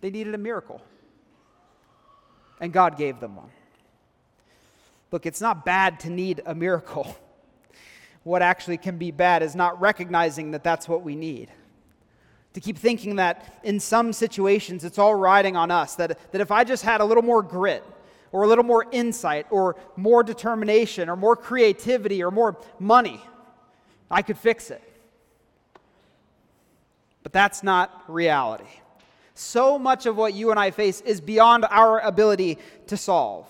They 0.00 0.10
needed 0.10 0.34
a 0.34 0.38
miracle. 0.38 0.82
And 2.60 2.72
God 2.72 2.96
gave 2.96 3.20
them 3.20 3.36
one. 3.36 3.50
Look, 5.10 5.26
it's 5.26 5.40
not 5.40 5.64
bad 5.64 6.00
to 6.00 6.10
need 6.10 6.42
a 6.46 6.54
miracle. 6.54 7.16
What 8.24 8.40
actually 8.40 8.78
can 8.78 8.98
be 8.98 9.10
bad 9.10 9.42
is 9.42 9.56
not 9.56 9.80
recognizing 9.80 10.52
that 10.52 10.62
that's 10.62 10.88
what 10.88 11.02
we 11.02 11.16
need 11.16 11.50
to 12.54 12.60
keep 12.60 12.76
thinking 12.76 13.16
that 13.16 13.60
in 13.62 13.80
some 13.80 14.12
situations 14.12 14.84
it's 14.84 14.98
all 14.98 15.14
riding 15.14 15.56
on 15.56 15.70
us. 15.70 15.94
That, 15.96 16.18
that 16.32 16.40
if 16.40 16.50
I 16.50 16.64
just 16.64 16.84
had 16.84 17.00
a 17.00 17.04
little 17.04 17.22
more 17.22 17.42
grit, 17.42 17.84
or 18.30 18.44
a 18.44 18.48
little 18.48 18.64
more 18.64 18.86
insight, 18.92 19.46
or 19.50 19.76
more 19.96 20.22
determination, 20.22 21.08
or 21.08 21.16
more 21.16 21.36
creativity, 21.36 22.22
or 22.22 22.30
more 22.30 22.56
money, 22.78 23.20
I 24.10 24.22
could 24.22 24.38
fix 24.38 24.70
it. 24.70 24.82
But 27.22 27.32
that's 27.32 27.62
not 27.62 28.04
reality. 28.08 28.64
So 29.34 29.78
much 29.78 30.06
of 30.06 30.16
what 30.16 30.34
you 30.34 30.50
and 30.50 30.60
I 30.60 30.70
face 30.70 31.00
is 31.00 31.20
beyond 31.20 31.64
our 31.70 32.00
ability 32.00 32.58
to 32.88 32.96
solve. 32.96 33.46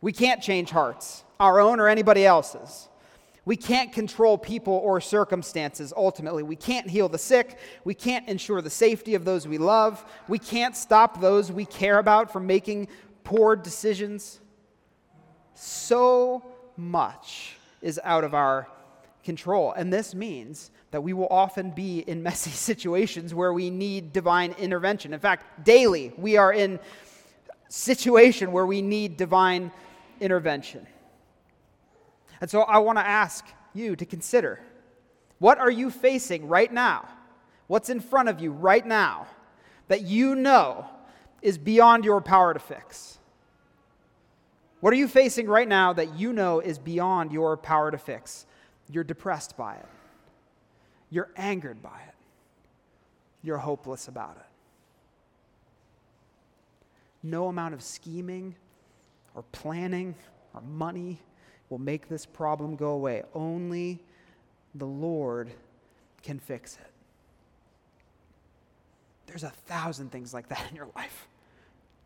We 0.00 0.12
can't 0.12 0.42
change 0.42 0.70
hearts, 0.70 1.24
our 1.38 1.60
own 1.60 1.80
or 1.80 1.88
anybody 1.88 2.24
else's. 2.24 2.88
We 3.44 3.56
can't 3.56 3.92
control 3.92 4.36
people 4.36 4.74
or 4.74 5.00
circumstances 5.00 5.92
ultimately. 5.96 6.42
We 6.42 6.56
can't 6.56 6.88
heal 6.88 7.08
the 7.08 7.18
sick. 7.18 7.58
We 7.82 7.94
can't 7.94 8.28
ensure 8.28 8.60
the 8.60 8.68
safety 8.68 9.14
of 9.14 9.24
those 9.24 9.48
we 9.48 9.56
love. 9.56 10.04
We 10.28 10.38
can't 10.38 10.76
stop 10.76 11.20
those 11.20 11.50
we 11.50 11.64
care 11.64 11.98
about 11.98 12.30
from 12.30 12.46
making 12.46 12.88
poor 13.24 13.56
decisions. 13.56 14.40
So 15.54 16.44
much 16.76 17.56
is 17.80 17.98
out 18.04 18.22
of 18.22 18.34
our 18.34 18.68
control. 19.28 19.72
And 19.72 19.92
this 19.92 20.14
means 20.14 20.70
that 20.90 21.02
we 21.02 21.12
will 21.12 21.26
often 21.30 21.70
be 21.70 21.98
in 21.98 22.22
messy 22.22 22.48
situations 22.70 23.34
where 23.34 23.52
we 23.52 23.68
need 23.68 24.10
divine 24.14 24.52
intervention. 24.52 25.12
In 25.12 25.20
fact, 25.20 25.66
daily 25.66 26.14
we 26.16 26.38
are 26.38 26.50
in 26.50 26.80
situation 27.68 28.52
where 28.52 28.64
we 28.64 28.80
need 28.80 29.18
divine 29.18 29.70
intervention. 30.18 30.86
And 32.40 32.48
so 32.48 32.62
I 32.62 32.78
want 32.78 32.96
to 32.98 33.06
ask 33.06 33.44
you 33.74 33.96
to 33.96 34.06
consider 34.06 34.60
what 35.38 35.58
are 35.58 35.70
you 35.70 35.90
facing 35.90 36.48
right 36.48 36.72
now? 36.72 37.06
What's 37.66 37.90
in 37.90 38.00
front 38.00 38.30
of 38.30 38.40
you 38.40 38.50
right 38.50 38.84
now 38.84 39.26
that 39.88 40.00
you 40.00 40.36
know 40.36 40.86
is 41.42 41.58
beyond 41.58 42.06
your 42.06 42.22
power 42.22 42.54
to 42.54 42.60
fix? 42.60 43.18
What 44.80 44.94
are 44.94 44.96
you 44.96 45.06
facing 45.06 45.48
right 45.48 45.68
now 45.68 45.92
that 45.92 46.14
you 46.14 46.32
know 46.32 46.60
is 46.60 46.78
beyond 46.78 47.30
your 47.30 47.58
power 47.58 47.90
to 47.90 47.98
fix? 47.98 48.46
You're 48.90 49.04
depressed 49.04 49.56
by 49.56 49.74
it. 49.74 49.86
You're 51.10 51.30
angered 51.36 51.82
by 51.82 52.00
it. 52.08 52.14
You're 53.42 53.58
hopeless 53.58 54.08
about 54.08 54.36
it. 54.36 54.46
No 57.22 57.48
amount 57.48 57.74
of 57.74 57.82
scheming 57.82 58.54
or 59.34 59.42
planning 59.52 60.14
or 60.54 60.60
money 60.60 61.18
will 61.68 61.78
make 61.78 62.08
this 62.08 62.24
problem 62.24 62.76
go 62.76 62.90
away. 62.90 63.22
Only 63.34 63.98
the 64.74 64.86
Lord 64.86 65.50
can 66.22 66.38
fix 66.38 66.76
it. 66.76 66.90
There's 69.26 69.44
a 69.44 69.50
thousand 69.66 70.10
things 70.10 70.32
like 70.32 70.48
that 70.48 70.64
in 70.70 70.76
your 70.76 70.88
life. 70.96 71.28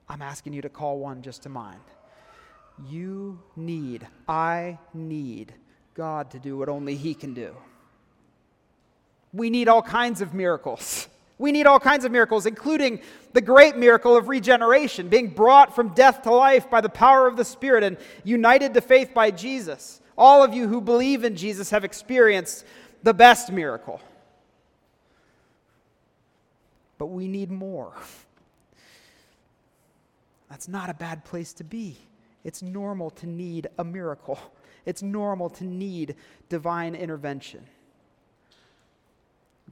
I'm 0.08 0.22
asking 0.22 0.52
you 0.52 0.62
to 0.62 0.68
call 0.68 0.98
one 0.98 1.22
just 1.22 1.44
to 1.44 1.48
mind. 1.48 1.80
You 2.88 3.40
need, 3.54 4.06
I 4.28 4.78
need 4.92 5.54
God 5.94 6.30
to 6.32 6.38
do 6.38 6.56
what 6.56 6.68
only 6.68 6.96
He 6.96 7.14
can 7.14 7.34
do. 7.34 7.54
We 9.32 9.50
need 9.50 9.68
all 9.68 9.82
kinds 9.82 10.20
of 10.20 10.34
miracles. 10.34 11.08
We 11.38 11.52
need 11.52 11.66
all 11.66 11.80
kinds 11.80 12.04
of 12.04 12.12
miracles, 12.12 12.46
including 12.46 13.00
the 13.32 13.40
great 13.40 13.76
miracle 13.76 14.16
of 14.16 14.28
regeneration, 14.28 15.08
being 15.08 15.28
brought 15.28 15.74
from 15.74 15.88
death 15.88 16.22
to 16.22 16.30
life 16.30 16.70
by 16.70 16.80
the 16.80 16.88
power 16.88 17.26
of 17.26 17.36
the 17.36 17.44
Spirit 17.44 17.82
and 17.82 17.96
united 18.22 18.74
to 18.74 18.80
faith 18.80 19.12
by 19.12 19.30
Jesus. 19.30 20.00
All 20.16 20.44
of 20.44 20.54
you 20.54 20.68
who 20.68 20.80
believe 20.80 21.24
in 21.24 21.34
Jesus 21.34 21.70
have 21.70 21.84
experienced 21.84 22.64
the 23.02 23.14
best 23.14 23.50
miracle. 23.50 24.00
But 26.98 27.06
we 27.06 27.26
need 27.26 27.50
more. 27.50 27.92
That's 30.48 30.68
not 30.68 30.90
a 30.90 30.94
bad 30.94 31.24
place 31.24 31.52
to 31.54 31.64
be. 31.64 31.96
It's 32.44 32.62
normal 32.62 33.10
to 33.10 33.26
need 33.26 33.68
a 33.78 33.84
miracle, 33.84 34.38
it's 34.84 35.02
normal 35.02 35.50
to 35.50 35.64
need 35.64 36.16
divine 36.48 36.94
intervention. 36.94 37.66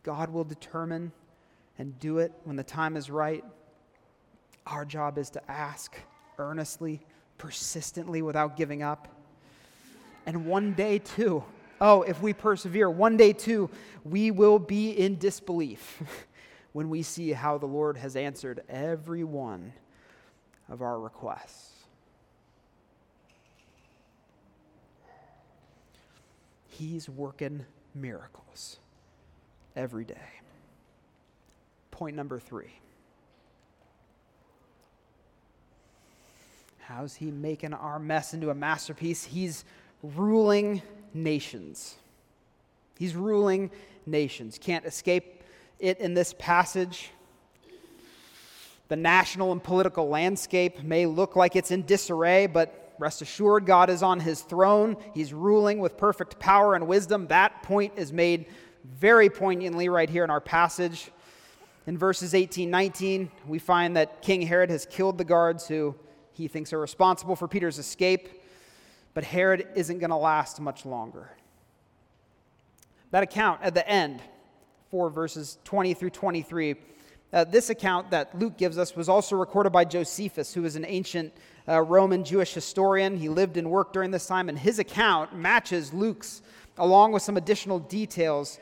God 0.02 0.30
will 0.30 0.44
determine 0.44 1.12
and 1.78 1.98
do 1.98 2.18
it 2.18 2.32
when 2.44 2.56
the 2.56 2.62
time 2.62 2.96
is 2.96 3.10
right. 3.10 3.44
Our 4.66 4.84
job 4.84 5.18
is 5.18 5.30
to 5.30 5.50
ask 5.50 5.96
earnestly, 6.38 7.00
persistently, 7.38 8.22
without 8.22 8.56
giving 8.56 8.82
up. 8.82 9.08
And 10.26 10.46
one 10.46 10.74
day, 10.74 10.98
too, 10.98 11.42
oh, 11.80 12.02
if 12.02 12.20
we 12.22 12.32
persevere, 12.32 12.88
one 12.88 13.16
day, 13.16 13.32
too, 13.32 13.70
we 14.04 14.30
will 14.30 14.58
be 14.58 14.90
in 14.90 15.18
disbelief 15.18 16.02
when 16.72 16.88
we 16.88 17.02
see 17.02 17.32
how 17.32 17.58
the 17.58 17.66
Lord 17.66 17.96
has 17.96 18.16
answered 18.16 18.62
every 18.68 19.24
one 19.24 19.72
of 20.68 20.82
our 20.82 21.00
requests. 21.00 21.79
He's 26.80 27.10
working 27.10 27.66
miracles 27.94 28.78
every 29.76 30.04
day 30.04 30.40
point 32.00 32.16
number 32.16 32.40
three. 32.40 32.72
How's 36.78 37.14
he 37.14 37.30
making 37.30 37.74
our 37.74 37.98
mess 37.98 38.32
into 38.32 38.48
a 38.48 38.54
masterpiece? 38.54 39.22
He's 39.22 39.66
ruling 40.02 40.80
nations. 41.12 41.96
He's 42.98 43.14
ruling 43.14 43.70
nations. 44.06 44.58
Can't 44.58 44.86
escape 44.86 45.42
it 45.78 46.00
in 46.00 46.14
this 46.14 46.34
passage. 46.38 47.10
The 48.88 48.96
national 48.96 49.52
and 49.52 49.62
political 49.62 50.08
landscape 50.08 50.82
may 50.82 51.04
look 51.04 51.36
like 51.36 51.54
it's 51.54 51.70
in 51.70 51.82
disarray, 51.82 52.46
but 52.46 52.89
rest 53.00 53.22
assured, 53.22 53.64
God 53.64 53.88
is 53.88 54.02
on 54.02 54.20
his 54.20 54.42
throne. 54.42 54.96
He's 55.14 55.32
ruling 55.32 55.78
with 55.78 55.96
perfect 55.96 56.38
power 56.38 56.74
and 56.74 56.86
wisdom. 56.86 57.26
That 57.28 57.62
point 57.62 57.94
is 57.96 58.12
made 58.12 58.46
very 58.84 59.30
poignantly 59.30 59.88
right 59.88 60.08
here 60.08 60.22
in 60.22 60.30
our 60.30 60.40
passage. 60.40 61.10
In 61.86 61.96
verses 61.96 62.34
18 62.34 62.70
19, 62.70 63.30
we 63.46 63.58
find 63.58 63.96
that 63.96 64.20
King 64.20 64.42
Herod 64.42 64.70
has 64.70 64.86
killed 64.86 65.16
the 65.16 65.24
guards 65.24 65.66
who 65.66 65.94
he 66.32 66.46
thinks 66.46 66.72
are 66.74 66.78
responsible 66.78 67.34
for 67.34 67.48
Peter's 67.48 67.78
escape, 67.78 68.28
but 69.14 69.24
Herod 69.24 69.66
isn't 69.74 69.98
going 69.98 70.10
to 70.10 70.16
last 70.16 70.60
much 70.60 70.84
longer. 70.84 71.30
That 73.12 73.22
account 73.22 73.60
at 73.62 73.74
the 73.74 73.88
end, 73.88 74.20
4 74.90 75.08
verses 75.08 75.58
20 75.64 75.94
through 75.94 76.10
23, 76.10 76.76
uh, 77.32 77.44
this 77.44 77.70
account 77.70 78.10
that 78.10 78.36
Luke 78.38 78.56
gives 78.56 78.76
us 78.76 78.96
was 78.96 79.08
also 79.08 79.36
recorded 79.36 79.70
by 79.70 79.84
Josephus, 79.84 80.52
who 80.52 80.62
was 80.62 80.76
an 80.76 80.84
ancient 80.86 81.32
uh, 81.68 81.80
Roman 81.80 82.24
Jewish 82.24 82.52
historian. 82.52 83.16
He 83.16 83.28
lived 83.28 83.56
and 83.56 83.70
worked 83.70 83.92
during 83.92 84.10
this 84.10 84.26
time, 84.26 84.48
and 84.48 84.58
his 84.58 84.78
account 84.78 85.34
matches 85.34 85.92
Luke's, 85.92 86.42
along 86.76 87.12
with 87.12 87.22
some 87.22 87.36
additional 87.36 87.78
details 87.78 88.58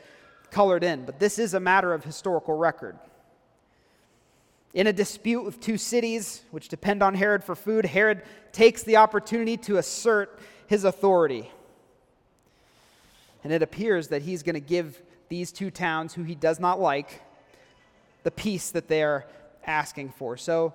colored 0.51 0.83
in. 0.83 1.05
But 1.05 1.19
this 1.19 1.39
is 1.39 1.53
a 1.53 1.59
matter 1.59 1.93
of 1.93 2.03
historical 2.03 2.55
record. 2.55 2.97
In 4.75 4.85
a 4.85 4.93
dispute 4.93 5.43
with 5.43 5.59
two 5.59 5.77
cities, 5.77 6.43
which 6.51 6.69
depend 6.69 7.01
on 7.01 7.15
Herod 7.15 7.43
for 7.43 7.55
food, 7.55 7.85
Herod 7.85 8.21
takes 8.51 8.83
the 8.83 8.97
opportunity 8.97 9.57
to 9.57 9.77
assert 9.77 10.39
his 10.67 10.83
authority. 10.83 11.49
And 13.43 13.51
it 13.51 13.63
appears 13.63 14.09
that 14.09 14.21
he's 14.21 14.43
going 14.43 14.53
to 14.53 14.59
give 14.59 15.01
these 15.27 15.51
two 15.51 15.71
towns, 15.71 16.13
who 16.13 16.23
he 16.23 16.35
does 16.35 16.59
not 16.59 16.79
like, 16.79 17.21
the 18.23 18.31
peace 18.31 18.71
that 18.71 18.87
they 18.87 19.03
are 19.03 19.25
asking 19.65 20.09
for. 20.11 20.37
So 20.37 20.73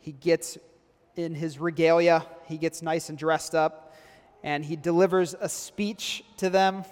he 0.00 0.12
gets 0.12 0.58
in 1.16 1.34
his 1.34 1.58
regalia, 1.58 2.24
he 2.46 2.56
gets 2.58 2.82
nice 2.82 3.08
and 3.08 3.18
dressed 3.18 3.54
up, 3.54 3.94
and 4.42 4.64
he 4.64 4.76
delivers 4.76 5.34
a 5.38 5.48
speech 5.48 6.24
to 6.38 6.50
them. 6.50 6.84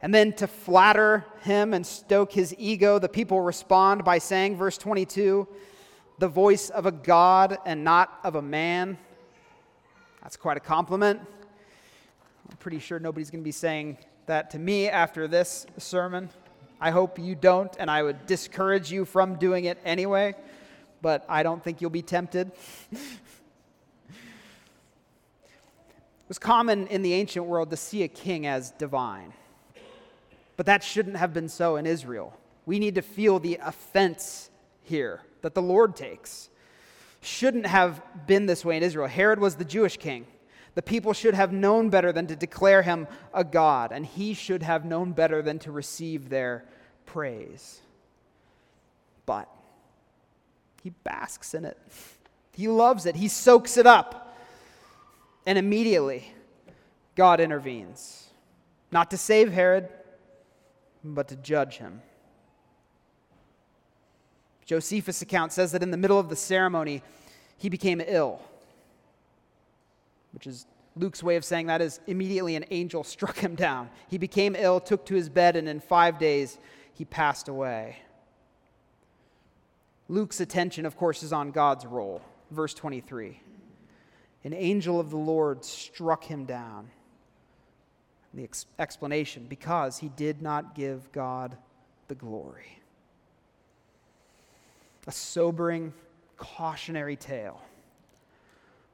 And 0.00 0.12
then 0.12 0.32
to 0.34 0.46
flatter 0.46 1.24
him 1.42 1.74
and 1.74 1.86
stoke 1.86 2.32
his 2.32 2.54
ego, 2.58 2.98
the 2.98 3.08
people 3.08 3.40
respond 3.40 4.04
by 4.04 4.18
saying, 4.18 4.56
verse 4.56 4.78
22, 4.78 5.46
the 6.18 6.28
voice 6.28 6.70
of 6.70 6.86
a 6.86 6.92
God 6.92 7.58
and 7.64 7.84
not 7.84 8.18
of 8.24 8.34
a 8.34 8.42
man. 8.42 8.98
That's 10.22 10.36
quite 10.36 10.56
a 10.56 10.60
compliment. 10.60 11.20
I'm 12.50 12.56
pretty 12.58 12.78
sure 12.78 12.98
nobody's 12.98 13.30
going 13.30 13.42
to 13.42 13.44
be 13.44 13.52
saying 13.52 13.98
that 14.26 14.50
to 14.50 14.58
me 14.58 14.88
after 14.88 15.26
this 15.28 15.66
sermon. 15.78 16.30
I 16.82 16.90
hope 16.90 17.16
you 17.16 17.36
don't, 17.36 17.72
and 17.78 17.88
I 17.88 18.02
would 18.02 18.26
discourage 18.26 18.90
you 18.90 19.04
from 19.04 19.36
doing 19.36 19.66
it 19.66 19.78
anyway, 19.84 20.34
but 21.00 21.24
I 21.28 21.44
don't 21.44 21.62
think 21.62 21.80
you'll 21.80 21.90
be 21.90 22.02
tempted. 22.02 22.50
it 22.90 22.98
was 26.26 26.40
common 26.40 26.88
in 26.88 27.02
the 27.02 27.12
ancient 27.12 27.46
world 27.46 27.70
to 27.70 27.76
see 27.76 28.02
a 28.02 28.08
king 28.08 28.48
as 28.48 28.72
divine, 28.72 29.32
but 30.56 30.66
that 30.66 30.82
shouldn't 30.82 31.18
have 31.18 31.32
been 31.32 31.48
so 31.48 31.76
in 31.76 31.86
Israel. 31.86 32.36
We 32.66 32.80
need 32.80 32.96
to 32.96 33.02
feel 33.02 33.38
the 33.38 33.60
offense 33.62 34.50
here 34.82 35.20
that 35.42 35.54
the 35.54 35.62
Lord 35.62 35.94
takes. 35.94 36.48
Shouldn't 37.20 37.66
have 37.66 38.02
been 38.26 38.46
this 38.46 38.64
way 38.64 38.76
in 38.76 38.82
Israel. 38.82 39.06
Herod 39.06 39.38
was 39.38 39.54
the 39.54 39.64
Jewish 39.64 39.98
king. 39.98 40.26
The 40.74 40.82
people 40.82 41.12
should 41.12 41.34
have 41.34 41.52
known 41.52 41.90
better 41.90 42.10
than 42.10 42.26
to 42.26 42.34
declare 42.34 42.82
him 42.82 43.06
a 43.32 43.44
God, 43.44 43.92
and 43.92 44.04
he 44.04 44.34
should 44.34 44.64
have 44.64 44.84
known 44.84 45.12
better 45.12 45.42
than 45.42 45.60
to 45.60 45.70
receive 45.70 46.28
their 46.28 46.64
praise. 47.06 47.80
But 49.26 49.48
he 50.82 50.90
basks 50.90 51.54
in 51.54 51.64
it, 51.64 51.78
he 52.52 52.68
loves 52.68 53.06
it, 53.06 53.16
he 53.16 53.28
soaks 53.28 53.76
it 53.76 53.86
up. 53.86 54.36
And 55.44 55.58
immediately, 55.58 56.32
God 57.16 57.40
intervenes, 57.40 58.28
not 58.92 59.10
to 59.10 59.16
save 59.16 59.52
Herod, 59.52 59.88
but 61.02 61.28
to 61.28 61.36
judge 61.36 61.78
him. 61.78 62.00
Josephus' 64.64 65.20
account 65.20 65.52
says 65.52 65.72
that 65.72 65.82
in 65.82 65.90
the 65.90 65.96
middle 65.96 66.18
of 66.18 66.28
the 66.28 66.36
ceremony, 66.36 67.02
he 67.58 67.68
became 67.68 68.00
ill 68.06 68.40
which 70.32 70.46
is 70.46 70.66
Luke's 70.96 71.22
way 71.22 71.36
of 71.36 71.44
saying 71.44 71.66
that 71.66 71.80
is 71.80 72.00
immediately 72.06 72.56
an 72.56 72.64
angel 72.70 73.04
struck 73.04 73.38
him 73.38 73.54
down. 73.54 73.88
He 74.08 74.18
became 74.18 74.56
ill, 74.56 74.80
took 74.80 75.06
to 75.06 75.14
his 75.14 75.28
bed, 75.28 75.56
and 75.56 75.68
in 75.68 75.80
five 75.80 76.18
days 76.18 76.58
he 76.94 77.04
passed 77.04 77.48
away. 77.48 77.96
Luke's 80.08 80.40
attention, 80.40 80.84
of 80.84 80.96
course, 80.96 81.22
is 81.22 81.32
on 81.32 81.50
God's 81.50 81.86
role. 81.86 82.22
Verse 82.50 82.74
23 82.74 83.40
An 84.44 84.52
angel 84.52 85.00
of 85.00 85.10
the 85.10 85.16
Lord 85.16 85.64
struck 85.64 86.24
him 86.24 86.44
down. 86.44 86.90
The 88.34 88.44
ex- 88.44 88.66
explanation 88.78 89.46
because 89.48 89.98
he 89.98 90.08
did 90.08 90.40
not 90.40 90.74
give 90.74 91.12
God 91.12 91.56
the 92.08 92.14
glory. 92.14 92.78
A 95.06 95.12
sobering, 95.12 95.92
cautionary 96.36 97.16
tale 97.16 97.60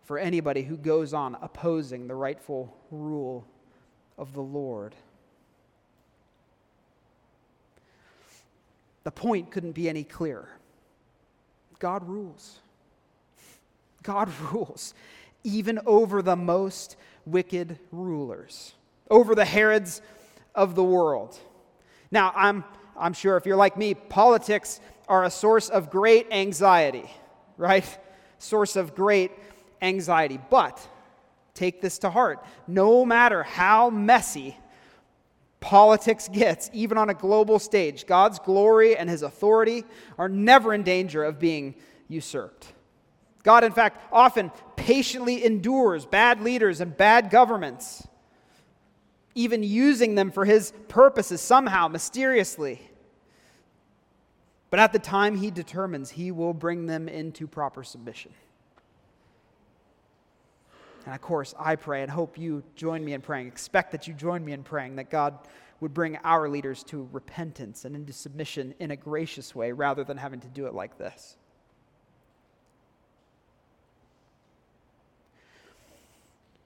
for 0.08 0.18
anybody 0.18 0.62
who 0.62 0.76
goes 0.76 1.12
on 1.12 1.36
opposing 1.42 2.08
the 2.08 2.14
rightful 2.14 2.74
rule 2.90 3.46
of 4.16 4.32
the 4.32 4.40
Lord. 4.40 4.94
The 9.08 9.12
point 9.12 9.50
couldn't 9.50 9.72
be 9.72 9.88
any 9.88 10.04
clearer. 10.04 10.50
God 11.78 12.06
rules. 12.06 12.58
God 14.02 14.30
rules, 14.52 14.92
even 15.42 15.80
over 15.86 16.20
the 16.20 16.36
most 16.36 16.96
wicked 17.24 17.78
rulers, 17.90 18.74
over 19.10 19.34
the 19.34 19.46
Herods 19.46 20.02
of 20.54 20.74
the 20.74 20.84
world. 20.84 21.38
Now, 22.10 22.34
I'm, 22.36 22.64
I'm 22.98 23.14
sure 23.14 23.38
if 23.38 23.46
you're 23.46 23.56
like 23.56 23.78
me, 23.78 23.94
politics 23.94 24.78
are 25.08 25.24
a 25.24 25.30
source 25.30 25.70
of 25.70 25.88
great 25.88 26.26
anxiety, 26.30 27.10
right? 27.56 27.86
Source 28.38 28.76
of 28.76 28.94
great 28.94 29.32
anxiety. 29.80 30.38
But 30.50 30.86
take 31.54 31.80
this 31.80 31.96
to 32.00 32.10
heart 32.10 32.44
no 32.66 33.06
matter 33.06 33.42
how 33.42 33.88
messy 33.88 34.54
politics 35.60 36.28
gets, 36.28 36.70
even 36.72 36.98
on 36.98 37.10
a 37.10 37.14
global 37.14 37.58
stage, 37.58 38.06
God's 38.06 38.38
glory 38.38 38.96
and 38.96 39.10
his 39.10 39.22
authority 39.22 39.84
are 40.16 40.28
never 40.28 40.72
in 40.72 40.82
danger 40.82 41.24
of 41.24 41.38
being 41.38 41.74
usurped. 42.08 42.72
God, 43.42 43.64
in 43.64 43.72
fact, 43.72 44.02
often 44.12 44.50
patiently 44.76 45.44
endures 45.44 46.06
bad 46.06 46.40
leaders 46.40 46.80
and 46.80 46.96
bad 46.96 47.30
governments, 47.30 48.06
even 49.34 49.62
using 49.62 50.14
them 50.14 50.30
for 50.30 50.44
his 50.44 50.72
purposes 50.88 51.40
somehow, 51.40 51.88
mysteriously. 51.88 52.80
But 54.70 54.80
at 54.80 54.92
the 54.92 54.98
time 54.98 55.36
he 55.36 55.50
determines, 55.50 56.10
he 56.10 56.30
will 56.30 56.52
bring 56.52 56.86
them 56.86 57.08
into 57.08 57.46
proper 57.46 57.82
submission. 57.82 58.32
And 61.08 61.14
of 61.14 61.22
course, 61.22 61.54
I 61.58 61.76
pray 61.76 62.02
and 62.02 62.10
hope 62.10 62.36
you 62.36 62.62
join 62.76 63.02
me 63.02 63.14
in 63.14 63.22
praying. 63.22 63.46
Expect 63.46 63.92
that 63.92 64.06
you 64.06 64.12
join 64.12 64.44
me 64.44 64.52
in 64.52 64.62
praying 64.62 64.96
that 64.96 65.08
God 65.08 65.38
would 65.80 65.94
bring 65.94 66.18
our 66.18 66.50
leaders 66.50 66.84
to 66.84 67.08
repentance 67.12 67.86
and 67.86 67.96
into 67.96 68.12
submission 68.12 68.74
in 68.78 68.90
a 68.90 68.96
gracious 68.96 69.54
way 69.54 69.72
rather 69.72 70.04
than 70.04 70.18
having 70.18 70.40
to 70.40 70.48
do 70.48 70.66
it 70.66 70.74
like 70.74 70.98
this. 70.98 71.38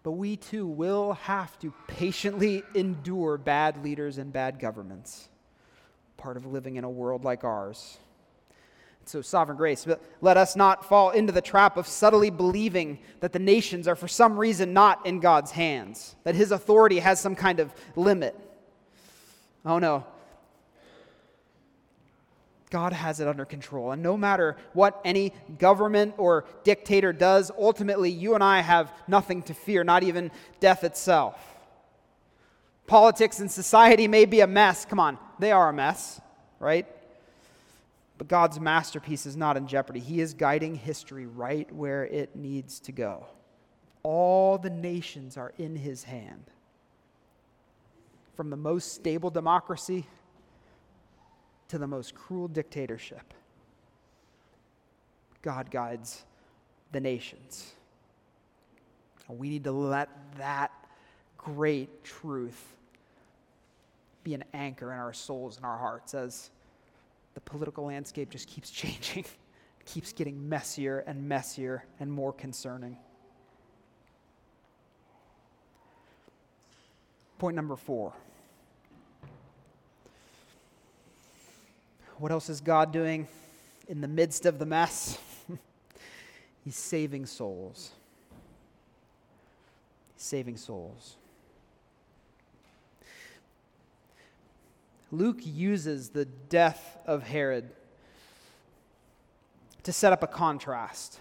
But 0.02 0.10
we 0.10 0.34
too 0.34 0.66
will 0.66 1.12
have 1.12 1.56
to 1.60 1.72
patiently 1.86 2.64
endure 2.74 3.38
bad 3.38 3.84
leaders 3.84 4.18
and 4.18 4.32
bad 4.32 4.58
governments, 4.58 5.28
part 6.16 6.36
of 6.36 6.46
living 6.46 6.74
in 6.74 6.82
a 6.82 6.90
world 6.90 7.22
like 7.22 7.44
ours. 7.44 7.96
So, 9.04 9.20
sovereign 9.20 9.58
grace. 9.58 9.84
But 9.84 10.00
let 10.20 10.36
us 10.36 10.54
not 10.54 10.84
fall 10.88 11.10
into 11.10 11.32
the 11.32 11.40
trap 11.40 11.76
of 11.76 11.86
subtly 11.86 12.30
believing 12.30 13.00
that 13.20 13.32
the 13.32 13.38
nations 13.38 13.88
are 13.88 13.96
for 13.96 14.08
some 14.08 14.38
reason 14.38 14.72
not 14.72 15.04
in 15.04 15.20
God's 15.20 15.50
hands, 15.50 16.14
that 16.24 16.34
his 16.34 16.52
authority 16.52 17.00
has 17.00 17.20
some 17.20 17.34
kind 17.34 17.60
of 17.60 17.74
limit. 17.96 18.38
Oh 19.64 19.78
no. 19.78 20.06
God 22.70 22.94
has 22.94 23.20
it 23.20 23.28
under 23.28 23.44
control. 23.44 23.92
And 23.92 24.02
no 24.02 24.16
matter 24.16 24.56
what 24.72 24.98
any 25.04 25.34
government 25.58 26.14
or 26.16 26.46
dictator 26.64 27.12
does, 27.12 27.50
ultimately 27.50 28.10
you 28.10 28.34
and 28.34 28.42
I 28.42 28.60
have 28.62 28.90
nothing 29.06 29.42
to 29.42 29.54
fear, 29.54 29.84
not 29.84 30.02
even 30.02 30.30
death 30.58 30.82
itself. 30.82 31.38
Politics 32.86 33.40
and 33.40 33.50
society 33.50 34.08
may 34.08 34.24
be 34.24 34.40
a 34.40 34.46
mess. 34.46 34.86
Come 34.86 35.00
on, 35.00 35.18
they 35.38 35.52
are 35.52 35.68
a 35.68 35.72
mess, 35.72 36.18
right? 36.58 36.86
But 38.22 38.28
God's 38.28 38.60
masterpiece 38.60 39.26
is 39.26 39.36
not 39.36 39.56
in 39.56 39.66
jeopardy. 39.66 39.98
He 39.98 40.20
is 40.20 40.32
guiding 40.32 40.76
history 40.76 41.26
right 41.26 41.68
where 41.74 42.04
it 42.04 42.36
needs 42.36 42.78
to 42.82 42.92
go. 42.92 43.26
All 44.04 44.58
the 44.58 44.70
nations 44.70 45.36
are 45.36 45.52
in 45.58 45.74
his 45.74 46.04
hand. 46.04 46.44
from 48.36 48.48
the 48.48 48.56
most 48.56 48.94
stable 48.94 49.28
democracy 49.28 50.06
to 51.66 51.78
the 51.78 51.86
most 51.88 52.14
cruel 52.14 52.46
dictatorship. 52.46 53.34
God 55.42 55.68
guides 55.68 56.24
the 56.92 57.00
nations. 57.00 57.72
We 59.26 59.48
need 59.48 59.64
to 59.64 59.72
let 59.72 60.08
that 60.38 60.70
great 61.36 62.04
truth 62.04 62.76
be 64.22 64.34
an 64.34 64.44
anchor 64.54 64.92
in 64.92 64.98
our 65.00 65.12
souls 65.12 65.56
and 65.56 65.66
our 65.66 65.78
hearts 65.78 66.14
as 66.14 66.50
political 67.44 67.84
landscape 67.84 68.30
just 68.30 68.48
keeps 68.48 68.70
changing, 68.82 69.24
keeps 69.84 70.12
getting 70.12 70.48
messier 70.48 71.04
and 71.06 71.28
messier 71.28 71.84
and 72.00 72.12
more 72.12 72.32
concerning. 72.32 72.96
Point 77.38 77.56
number 77.56 77.76
four. 77.76 78.12
What 82.18 82.30
else 82.30 82.48
is 82.48 82.60
God 82.60 82.92
doing 82.92 83.26
in 83.88 84.00
the 84.00 84.06
midst 84.06 84.46
of 84.46 84.60
the 84.60 84.66
mess? 84.66 85.18
He's 86.64 86.76
saving 86.76 87.26
souls. 87.26 87.90
He's 90.14 90.22
saving 90.22 90.56
souls. 90.56 91.16
Luke 95.12 95.40
uses 95.42 96.08
the 96.08 96.24
death 96.24 96.96
of 97.06 97.22
Herod 97.22 97.70
to 99.82 99.92
set 99.92 100.12
up 100.12 100.22
a 100.22 100.26
contrast 100.26 101.20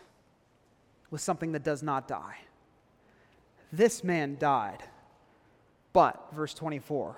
with 1.11 1.19
something 1.19 1.51
that 1.51 1.63
does 1.63 1.83
not 1.83 2.07
die. 2.07 2.37
This 3.73 4.01
man 4.01 4.37
died, 4.39 4.81
but, 5.91 6.29
verse 6.33 6.53
24, 6.53 7.17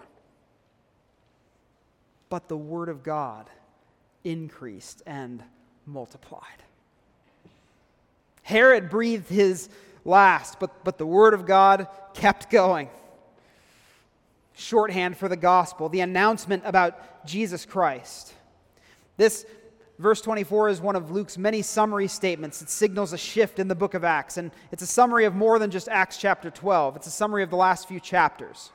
but 2.29 2.47
the 2.47 2.57
word 2.57 2.89
of 2.89 3.03
God 3.03 3.51
increased 4.23 5.03
and 5.05 5.43
multiplied. 5.85 6.63
Herod 8.41 8.89
breathed 8.89 9.29
his 9.29 9.69
last, 10.05 10.59
but, 10.59 10.83
but 10.83 10.97
the 10.97 11.05
word 11.05 11.35
of 11.35 11.45
God 11.45 11.87
kept 12.15 12.49
going 12.49 12.89
shorthand 14.53 15.17
for 15.17 15.27
the 15.27 15.37
gospel, 15.37 15.89
the 15.89 16.01
announcement 16.01 16.63
about 16.65 17.25
Jesus 17.25 17.65
Christ. 17.65 18.33
This 19.17 19.45
verse 19.99 20.21
24 20.21 20.69
is 20.69 20.81
one 20.81 20.95
of 20.95 21.11
Luke's 21.11 21.37
many 21.37 21.61
summary 21.61 22.07
statements. 22.07 22.61
It 22.61 22.69
signals 22.69 23.13
a 23.13 23.17
shift 23.17 23.59
in 23.59 23.67
the 23.67 23.75
book 23.75 23.93
of 23.93 24.03
Acts, 24.03 24.37
and 24.37 24.51
it's 24.71 24.83
a 24.83 24.87
summary 24.87 25.25
of 25.25 25.35
more 25.35 25.59
than 25.59 25.71
just 25.71 25.87
Acts 25.89 26.17
chapter 26.17 26.49
12. 26.49 26.95
It's 26.97 27.07
a 27.07 27.11
summary 27.11 27.43
of 27.43 27.49
the 27.49 27.55
last 27.55 27.87
few 27.87 27.99
chapters. 27.99 28.71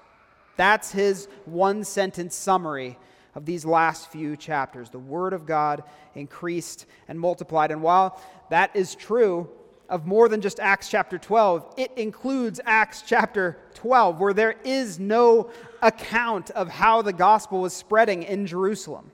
That's 0.56 0.90
his 0.90 1.28
one 1.44 1.84
sentence 1.84 2.34
summary 2.34 2.98
of 3.34 3.44
these 3.46 3.64
last 3.64 4.10
few 4.10 4.36
chapters. 4.36 4.90
The 4.90 4.98
Word 4.98 5.32
of 5.32 5.46
God 5.46 5.84
increased 6.14 6.86
and 7.06 7.18
multiplied. 7.18 7.70
And 7.70 7.82
while 7.82 8.20
that 8.50 8.74
is 8.74 8.96
true, 8.96 9.48
of 9.88 10.06
more 10.06 10.28
than 10.28 10.40
just 10.40 10.60
Acts 10.60 10.88
chapter 10.88 11.18
12. 11.18 11.74
It 11.76 11.92
includes 11.96 12.60
Acts 12.64 13.02
chapter 13.06 13.58
12, 13.74 14.20
where 14.20 14.34
there 14.34 14.56
is 14.64 14.98
no 14.98 15.50
account 15.80 16.50
of 16.50 16.68
how 16.68 17.02
the 17.02 17.12
gospel 17.12 17.60
was 17.60 17.72
spreading 17.72 18.22
in 18.22 18.46
Jerusalem. 18.46 19.10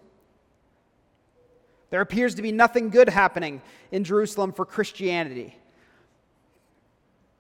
There 1.90 2.00
appears 2.00 2.34
to 2.34 2.42
be 2.42 2.50
nothing 2.50 2.90
good 2.90 3.08
happening 3.08 3.62
in 3.92 4.02
Jerusalem 4.02 4.52
for 4.52 4.64
Christianity. 4.64 5.56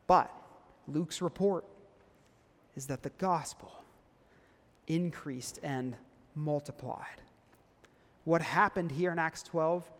But 0.06 0.30
Luke's 0.86 1.20
report 1.20 1.64
is 2.76 2.86
that 2.86 3.02
the 3.02 3.10
gospel 3.10 3.72
increased 4.86 5.58
and 5.62 5.96
multiplied. 6.36 7.20
What 8.24 8.42
happened 8.42 8.92
here 8.92 9.10
in 9.10 9.18
Acts 9.18 9.42
12 9.42 9.90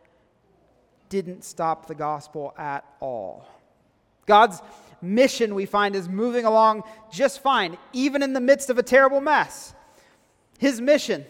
didn't 1.22 1.44
stop 1.44 1.86
the 1.86 1.94
gospel 1.94 2.52
at 2.58 2.84
all. 2.98 3.46
God's 4.26 4.60
mission, 5.00 5.54
we 5.54 5.64
find, 5.64 5.94
is 5.94 6.08
moving 6.08 6.44
along 6.44 6.82
just 7.12 7.40
fine, 7.40 7.78
even 7.92 8.20
in 8.20 8.32
the 8.32 8.40
midst 8.40 8.68
of 8.68 8.78
a 8.78 8.82
terrible 8.82 9.20
mess. 9.20 9.74
His 10.58 10.80
mission 10.80 11.24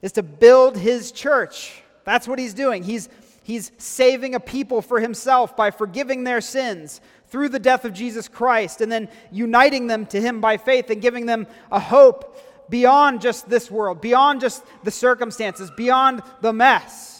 is 0.00 0.12
to 0.12 0.22
build 0.22 0.76
his 0.76 1.10
church. 1.10 1.82
That's 2.04 2.28
what 2.28 2.38
he's 2.38 2.54
doing. 2.54 2.84
He's, 2.84 3.08
he's 3.42 3.72
saving 3.78 4.36
a 4.36 4.40
people 4.40 4.80
for 4.80 5.00
himself 5.00 5.56
by 5.56 5.72
forgiving 5.72 6.22
their 6.22 6.40
sins 6.40 7.00
through 7.30 7.48
the 7.48 7.58
death 7.58 7.84
of 7.84 7.92
Jesus 7.92 8.28
Christ 8.28 8.80
and 8.80 8.92
then 8.92 9.08
uniting 9.32 9.88
them 9.88 10.06
to 10.06 10.20
him 10.20 10.40
by 10.40 10.56
faith 10.56 10.88
and 10.90 11.02
giving 11.02 11.26
them 11.26 11.48
a 11.72 11.80
hope 11.80 12.40
beyond 12.68 13.20
just 13.20 13.48
this 13.48 13.70
world, 13.70 14.00
beyond 14.00 14.40
just 14.40 14.64
the 14.84 14.90
circumstances, 14.92 15.68
beyond 15.76 16.22
the 16.42 16.52
mess. 16.52 17.19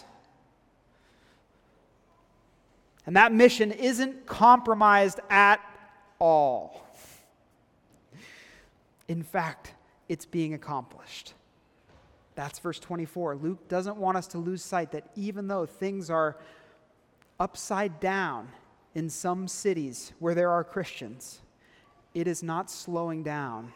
And 3.10 3.16
that 3.16 3.32
mission 3.32 3.72
isn't 3.72 4.24
compromised 4.24 5.18
at 5.30 5.58
all. 6.20 6.86
In 9.08 9.24
fact, 9.24 9.74
it's 10.08 10.24
being 10.24 10.54
accomplished. 10.54 11.34
That's 12.36 12.60
verse 12.60 12.78
24. 12.78 13.34
Luke 13.34 13.66
doesn't 13.66 13.96
want 13.96 14.16
us 14.16 14.28
to 14.28 14.38
lose 14.38 14.62
sight 14.62 14.92
that 14.92 15.10
even 15.16 15.48
though 15.48 15.66
things 15.66 16.08
are 16.08 16.36
upside 17.40 17.98
down 17.98 18.48
in 18.94 19.10
some 19.10 19.48
cities 19.48 20.12
where 20.20 20.36
there 20.36 20.50
are 20.52 20.62
Christians, 20.62 21.40
it 22.14 22.28
is 22.28 22.44
not 22.44 22.70
slowing 22.70 23.24
down 23.24 23.72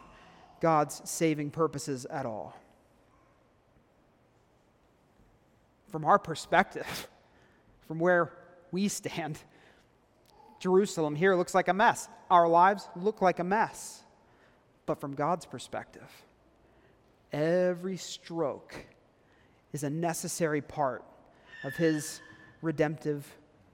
God's 0.61 1.01
saving 1.03 1.51
purposes 1.51 2.05
at 2.05 2.25
all. 2.25 2.57
From 5.89 6.05
our 6.05 6.19
perspective, 6.19 7.09
from 7.89 7.99
where 7.99 8.31
we 8.75 8.89
stand. 8.89 9.39
Jerusalem 10.59 11.15
here 11.15 11.33
looks 11.33 11.55
like 11.55 11.69
a 11.69 11.73
mess. 11.73 12.09
Our 12.29 12.45
lives 12.45 12.89
look 12.97 13.21
like 13.21 13.39
a 13.39 13.43
mess. 13.45 14.03
But 14.85 14.99
from 14.99 15.15
God's 15.15 15.45
perspective, 15.45 16.11
every 17.31 17.95
stroke 17.95 18.75
is 19.71 19.83
a 19.83 19.89
necessary 19.89 20.59
part 20.59 21.05
of 21.63 21.73
His 21.75 22.19
redemptive 22.61 23.25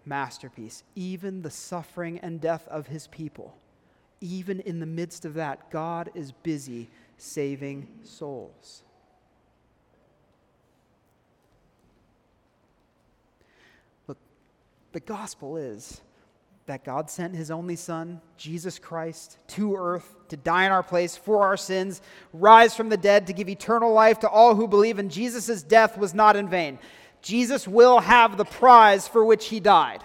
masterpiece. 0.05 0.83
Even 0.95 1.41
the 1.41 1.49
suffering 1.49 2.19
and 2.19 2.39
death 2.39 2.67
of 2.67 2.85
His 2.85 3.07
people, 3.07 3.57
even 4.19 4.59
in 4.59 4.79
the 4.79 4.85
midst 4.85 5.25
of 5.25 5.33
that, 5.33 5.71
God 5.71 6.11
is 6.13 6.31
busy 6.31 6.91
saving 7.17 7.87
souls. 8.03 8.83
The 14.91 14.99
gospel 14.99 15.57
is 15.57 16.01
that 16.65 16.83
God 16.83 17.09
sent 17.09 17.35
his 17.35 17.49
only 17.49 17.75
Son, 17.75 18.21
Jesus 18.37 18.77
Christ, 18.79 19.37
to 19.49 19.75
earth 19.75 20.15
to 20.29 20.37
die 20.37 20.65
in 20.65 20.71
our 20.71 20.83
place 20.83 21.17
for 21.17 21.43
our 21.43 21.57
sins, 21.57 22.01
rise 22.33 22.75
from 22.75 22.89
the 22.89 22.97
dead 22.97 23.27
to 23.27 23.33
give 23.33 23.49
eternal 23.49 23.91
life 23.91 24.19
to 24.19 24.29
all 24.29 24.55
who 24.55 24.67
believe, 24.67 24.99
and 24.99 25.11
Jesus' 25.11 25.63
death 25.63 25.97
was 25.97 26.13
not 26.13 26.35
in 26.35 26.47
vain. 26.47 26.79
Jesus 27.21 27.67
will 27.67 27.99
have 27.99 28.37
the 28.37 28.45
prize 28.45 29.07
for 29.07 29.23
which 29.23 29.47
he 29.47 29.59
died. 29.59 30.03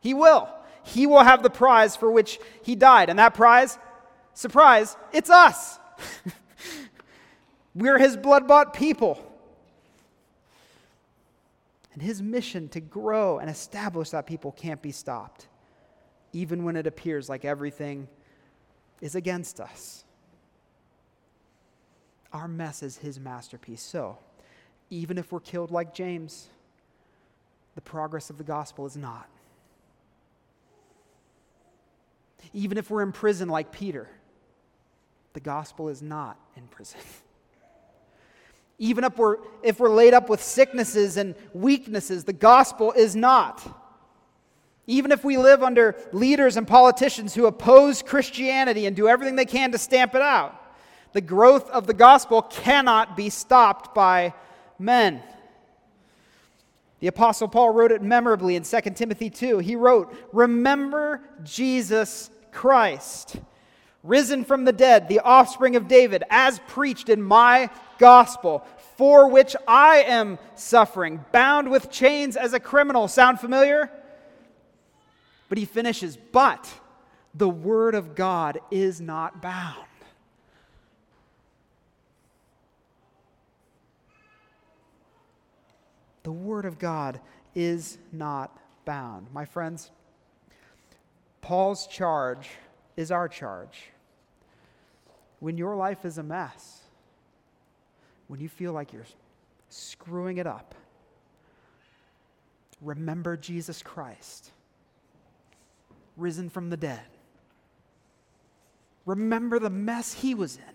He 0.00 0.14
will. 0.14 0.48
He 0.82 1.06
will 1.06 1.22
have 1.22 1.42
the 1.42 1.50
prize 1.50 1.96
for 1.96 2.10
which 2.10 2.38
he 2.62 2.74
died. 2.74 3.10
And 3.10 3.18
that 3.18 3.34
prize, 3.34 3.78
surprise, 4.34 4.96
it's 5.12 5.30
us. 5.30 5.78
We're 7.74 7.98
his 7.98 8.16
blood 8.16 8.48
bought 8.48 8.72
people. 8.72 9.24
And 11.98 12.06
his 12.06 12.22
mission 12.22 12.68
to 12.68 12.80
grow 12.80 13.40
and 13.40 13.50
establish 13.50 14.10
that 14.10 14.24
people 14.24 14.52
can't 14.52 14.80
be 14.80 14.92
stopped, 14.92 15.48
even 16.32 16.62
when 16.62 16.76
it 16.76 16.86
appears 16.86 17.28
like 17.28 17.44
everything 17.44 18.06
is 19.00 19.16
against 19.16 19.58
us. 19.58 20.04
Our 22.32 22.46
mess 22.46 22.84
is 22.84 22.98
his 22.98 23.18
masterpiece. 23.18 23.82
So, 23.82 24.16
even 24.90 25.18
if 25.18 25.32
we're 25.32 25.40
killed 25.40 25.72
like 25.72 25.92
James, 25.92 26.46
the 27.74 27.80
progress 27.80 28.30
of 28.30 28.38
the 28.38 28.44
gospel 28.44 28.86
is 28.86 28.96
not. 28.96 29.28
Even 32.52 32.78
if 32.78 32.90
we're 32.90 33.02
in 33.02 33.10
prison 33.10 33.48
like 33.48 33.72
Peter, 33.72 34.08
the 35.32 35.40
gospel 35.40 35.88
is 35.88 36.00
not 36.00 36.38
in 36.56 36.68
prison. 36.68 37.00
Even 38.78 39.04
if 39.04 39.16
we're, 39.18 39.38
if 39.62 39.80
we're 39.80 39.90
laid 39.90 40.14
up 40.14 40.28
with 40.28 40.42
sicknesses 40.42 41.16
and 41.16 41.34
weaknesses, 41.52 42.24
the 42.24 42.32
gospel 42.32 42.92
is 42.92 43.16
not. 43.16 43.66
Even 44.86 45.12
if 45.12 45.24
we 45.24 45.36
live 45.36 45.62
under 45.62 45.96
leaders 46.12 46.56
and 46.56 46.66
politicians 46.66 47.34
who 47.34 47.46
oppose 47.46 48.02
Christianity 48.02 48.86
and 48.86 48.96
do 48.96 49.08
everything 49.08 49.36
they 49.36 49.44
can 49.44 49.72
to 49.72 49.78
stamp 49.78 50.14
it 50.14 50.22
out, 50.22 50.54
the 51.12 51.20
growth 51.20 51.68
of 51.70 51.86
the 51.86 51.94
gospel 51.94 52.42
cannot 52.42 53.16
be 53.16 53.30
stopped 53.30 53.94
by 53.94 54.32
men. 54.78 55.22
The 57.00 57.08
Apostle 57.08 57.48
Paul 57.48 57.70
wrote 57.70 57.92
it 57.92 58.02
memorably 58.02 58.56
in 58.56 58.62
2 58.62 58.80
Timothy 58.94 59.30
2. 59.30 59.58
He 59.58 59.76
wrote, 59.76 60.14
Remember 60.32 61.20
Jesus 61.44 62.30
Christ 62.50 63.36
risen 64.02 64.44
from 64.44 64.64
the 64.64 64.72
dead, 64.72 65.08
the 65.08 65.20
offspring 65.20 65.76
of 65.76 65.86
David, 65.88 66.24
as 66.30 66.60
preached 66.66 67.08
in 67.08 67.20
my 67.20 67.68
gospel, 67.98 68.64
for 68.96 69.28
which 69.28 69.54
I 69.66 70.02
am 70.02 70.38
suffering, 70.54 71.24
bound 71.32 71.70
with 71.70 71.90
chains 71.90 72.36
as 72.36 72.52
a 72.52 72.60
criminal. 72.60 73.08
Sound 73.08 73.40
familiar? 73.40 73.90
But 75.48 75.58
he 75.58 75.64
finishes, 75.64 76.16
but 76.16 76.68
the 77.34 77.48
word 77.48 77.94
of 77.94 78.14
God 78.14 78.60
is 78.70 79.00
not 79.00 79.40
bound. 79.40 79.86
The 86.24 86.32
word 86.32 86.66
of 86.66 86.78
God 86.78 87.20
is 87.54 87.96
not 88.12 88.54
bound. 88.84 89.28
My 89.32 89.46
friends, 89.46 89.90
Paul's 91.40 91.86
charge 91.86 92.50
is 92.96 93.10
our 93.10 93.28
charge. 93.28 93.90
When 95.40 95.56
your 95.56 95.76
life 95.76 96.04
is 96.04 96.18
a 96.18 96.22
mess, 96.22 96.77
when 98.28 98.40
you 98.40 98.48
feel 98.48 98.72
like 98.72 98.92
you're 98.92 99.06
screwing 99.68 100.38
it 100.38 100.46
up, 100.46 100.74
remember 102.80 103.36
Jesus 103.36 103.82
Christ, 103.82 104.50
risen 106.16 106.48
from 106.48 106.70
the 106.70 106.76
dead. 106.76 107.00
Remember 109.06 109.58
the 109.58 109.70
mess 109.70 110.12
he 110.12 110.34
was 110.34 110.56
in. 110.56 110.74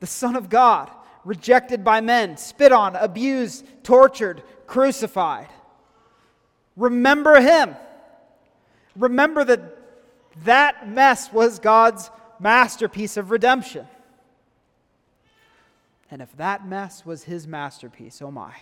The 0.00 0.06
Son 0.06 0.36
of 0.36 0.48
God, 0.50 0.90
rejected 1.24 1.82
by 1.82 2.00
men, 2.00 2.36
spit 2.36 2.70
on, 2.70 2.94
abused, 2.94 3.66
tortured, 3.82 4.42
crucified. 4.66 5.48
Remember 6.76 7.40
him. 7.40 7.74
Remember 8.94 9.44
that 9.44 9.76
that 10.44 10.88
mess 10.88 11.32
was 11.32 11.58
God's 11.58 12.10
masterpiece 12.38 13.16
of 13.16 13.30
redemption. 13.30 13.86
And 16.10 16.22
if 16.22 16.34
that 16.36 16.66
mess 16.66 17.04
was 17.04 17.24
his 17.24 17.46
masterpiece, 17.46 18.22
oh 18.22 18.30
my, 18.30 18.54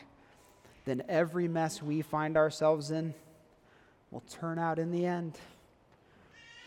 then 0.85 1.03
every 1.09 1.49
mess 1.49 1.83
we 1.83 2.03
find 2.03 2.37
ourselves 2.37 2.91
in 2.91 3.15
will 4.11 4.23
turn 4.31 4.59
out 4.59 4.79
in 4.79 4.91
the 4.91 5.07
end 5.07 5.39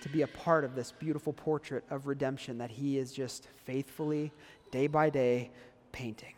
to 0.01 0.09
be 0.09 0.21
a 0.21 0.27
part 0.27 0.63
of 0.63 0.75
this 0.75 0.91
beautiful 0.93 1.33
portrait 1.33 1.83
of 1.89 2.07
redemption 2.07 2.57
that 2.57 2.71
he 2.71 2.97
is 2.97 3.11
just 3.11 3.47
faithfully, 3.65 4.31
day 4.71 4.87
by 4.87 5.09
day, 5.09 5.49
painting. 5.91 6.33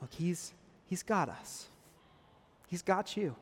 Look, 0.00 0.12
he's, 0.12 0.52
he's 0.86 1.02
got 1.02 1.28
us, 1.28 1.66
he's 2.68 2.82
got 2.82 3.16
you. 3.16 3.34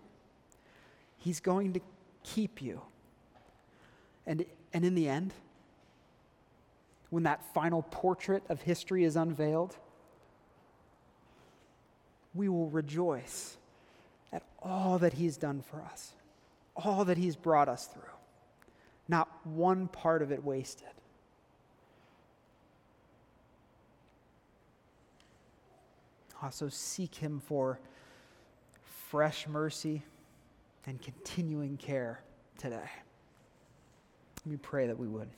He's 1.18 1.40
going 1.40 1.72
to 1.72 1.80
keep 2.22 2.60
you. 2.60 2.82
And, 4.26 4.44
and 4.74 4.84
in 4.84 4.94
the 4.94 5.08
end, 5.08 5.32
when 7.14 7.22
that 7.22 7.40
final 7.54 7.82
portrait 7.92 8.42
of 8.48 8.60
history 8.62 9.04
is 9.04 9.14
unveiled, 9.14 9.76
we 12.34 12.48
will 12.48 12.68
rejoice 12.70 13.56
at 14.32 14.42
all 14.60 14.98
that 14.98 15.12
He's 15.12 15.36
done 15.36 15.62
for 15.62 15.80
us, 15.80 16.14
all 16.74 17.04
that 17.04 17.16
He's 17.16 17.36
brought 17.36 17.68
us 17.68 17.86
through. 17.86 18.02
Not 19.06 19.28
one 19.44 19.86
part 19.86 20.22
of 20.22 20.32
it 20.32 20.42
wasted. 20.42 20.88
Also, 26.42 26.68
seek 26.68 27.14
Him 27.14 27.40
for 27.46 27.78
fresh 29.08 29.46
mercy 29.46 30.02
and 30.84 31.00
continuing 31.00 31.76
care 31.76 32.18
today. 32.58 32.90
Let 34.44 34.50
me 34.50 34.56
pray 34.56 34.88
that 34.88 34.98
we 34.98 35.06
would. 35.06 35.28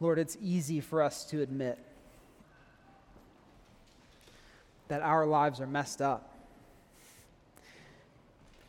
Lord, 0.00 0.18
it's 0.18 0.36
easy 0.40 0.80
for 0.80 1.02
us 1.02 1.24
to 1.26 1.42
admit 1.42 1.78
that 4.88 5.02
our 5.02 5.26
lives 5.26 5.60
are 5.60 5.66
messed 5.66 6.02
up. 6.02 6.34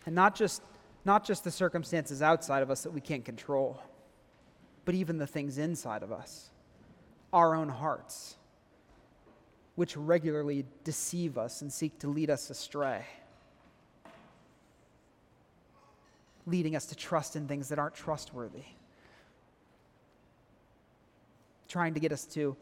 And 0.05 0.13
not 0.13 0.35
just, 0.35 0.61
not 1.05 1.25
just 1.25 1.43
the 1.43 1.51
circumstances 1.51 2.21
outside 2.21 2.61
of 2.61 2.69
us 2.69 2.83
that 2.83 2.91
we 2.91 3.01
can't 3.01 3.23
control, 3.23 3.81
but 4.85 4.93
even 4.93 5.17
the 5.17 5.27
things 5.27 5.57
inside 5.57 6.03
of 6.03 6.11
us, 6.11 6.49
our 7.31 7.55
own 7.55 7.69
hearts 7.69 8.35
which 9.75 9.95
regularly 9.95 10.65
deceive 10.83 11.37
us 11.37 11.61
and 11.61 11.71
seek 11.71 11.97
to 11.99 12.07
lead 12.07 12.29
us 12.29 12.49
astray, 12.49 13.05
leading 16.45 16.75
us 16.75 16.87
to 16.87 16.95
trust 16.95 17.35
in 17.35 17.47
things 17.47 17.69
that 17.69 17.79
aren't 17.79 17.95
trustworthy, 17.95 18.63
trying 21.71 21.93
to 21.93 22.01
get 22.01 22.11
us 22.11 22.25
to 22.25 22.55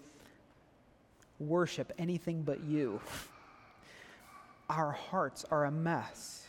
worship 1.40 1.92
anything 1.98 2.44
but 2.44 2.64
you. 2.64 3.02
Our 4.70 4.92
hearts 4.92 5.46
are 5.50 5.66
a 5.66 5.72
mess. 5.72 6.46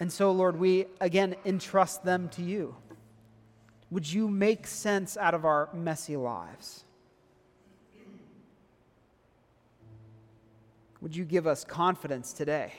And 0.00 0.12
so, 0.12 0.32
Lord, 0.32 0.58
we 0.58 0.86
again 1.00 1.36
entrust 1.44 2.04
them 2.04 2.28
to 2.30 2.42
you. 2.42 2.74
Would 3.92 4.12
you 4.12 4.26
make 4.26 4.66
sense 4.66 5.16
out 5.16 5.32
of 5.32 5.44
our 5.44 5.68
messy 5.72 6.16
lives? 6.16 6.82
Would 11.00 11.14
you 11.14 11.24
give 11.24 11.46
us 11.46 11.62
confidence 11.62 12.32
today 12.32 12.72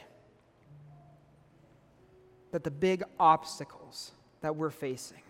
that 2.51 2.65
the 2.65 2.71
big 2.71 3.03
obstacles 3.19 4.11
that 4.41 4.55
we're 4.55 4.69
facing 4.69 5.21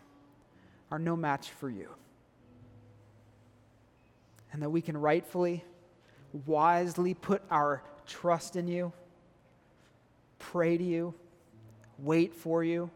are 0.89 0.99
no 0.99 1.15
match 1.15 1.51
for 1.51 1.69
you? 1.69 1.89
And 4.53 4.61
that 4.61 4.69
we 4.69 4.81
can 4.81 4.95
rightfully, 4.95 5.65
wisely 6.45 7.13
put 7.13 7.41
our 7.51 7.83
trust 8.05 8.55
in 8.55 8.67
you, 8.67 8.93
pray 10.39 10.77
to 10.77 10.83
you, 10.83 11.13
wait 11.99 12.33
for 12.33 12.63
you, 12.63 12.89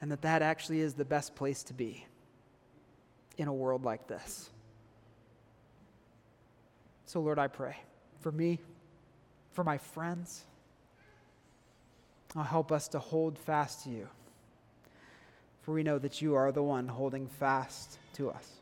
and 0.00 0.10
that 0.10 0.22
that 0.22 0.42
actually 0.42 0.80
is 0.80 0.94
the 0.94 1.04
best 1.04 1.36
place 1.36 1.62
to 1.64 1.72
be 1.72 2.04
in 3.38 3.46
a 3.46 3.54
world 3.54 3.84
like 3.84 4.08
this. 4.08 4.50
So, 7.06 7.20
Lord, 7.20 7.38
I 7.38 7.46
pray 7.46 7.76
for 8.20 8.32
me, 8.32 8.58
for 9.52 9.62
my 9.62 9.78
friends. 9.78 10.44
I'll 12.34 12.42
help 12.42 12.72
us 12.72 12.88
to 12.88 12.98
hold 12.98 13.38
fast 13.38 13.84
to 13.84 13.90
you, 13.90 14.08
for 15.60 15.72
we 15.72 15.82
know 15.82 15.98
that 15.98 16.20
you 16.20 16.34
are 16.34 16.50
the 16.50 16.62
one 16.62 16.88
holding 16.88 17.28
fast 17.28 17.98
to 18.14 18.30
us. 18.30 18.61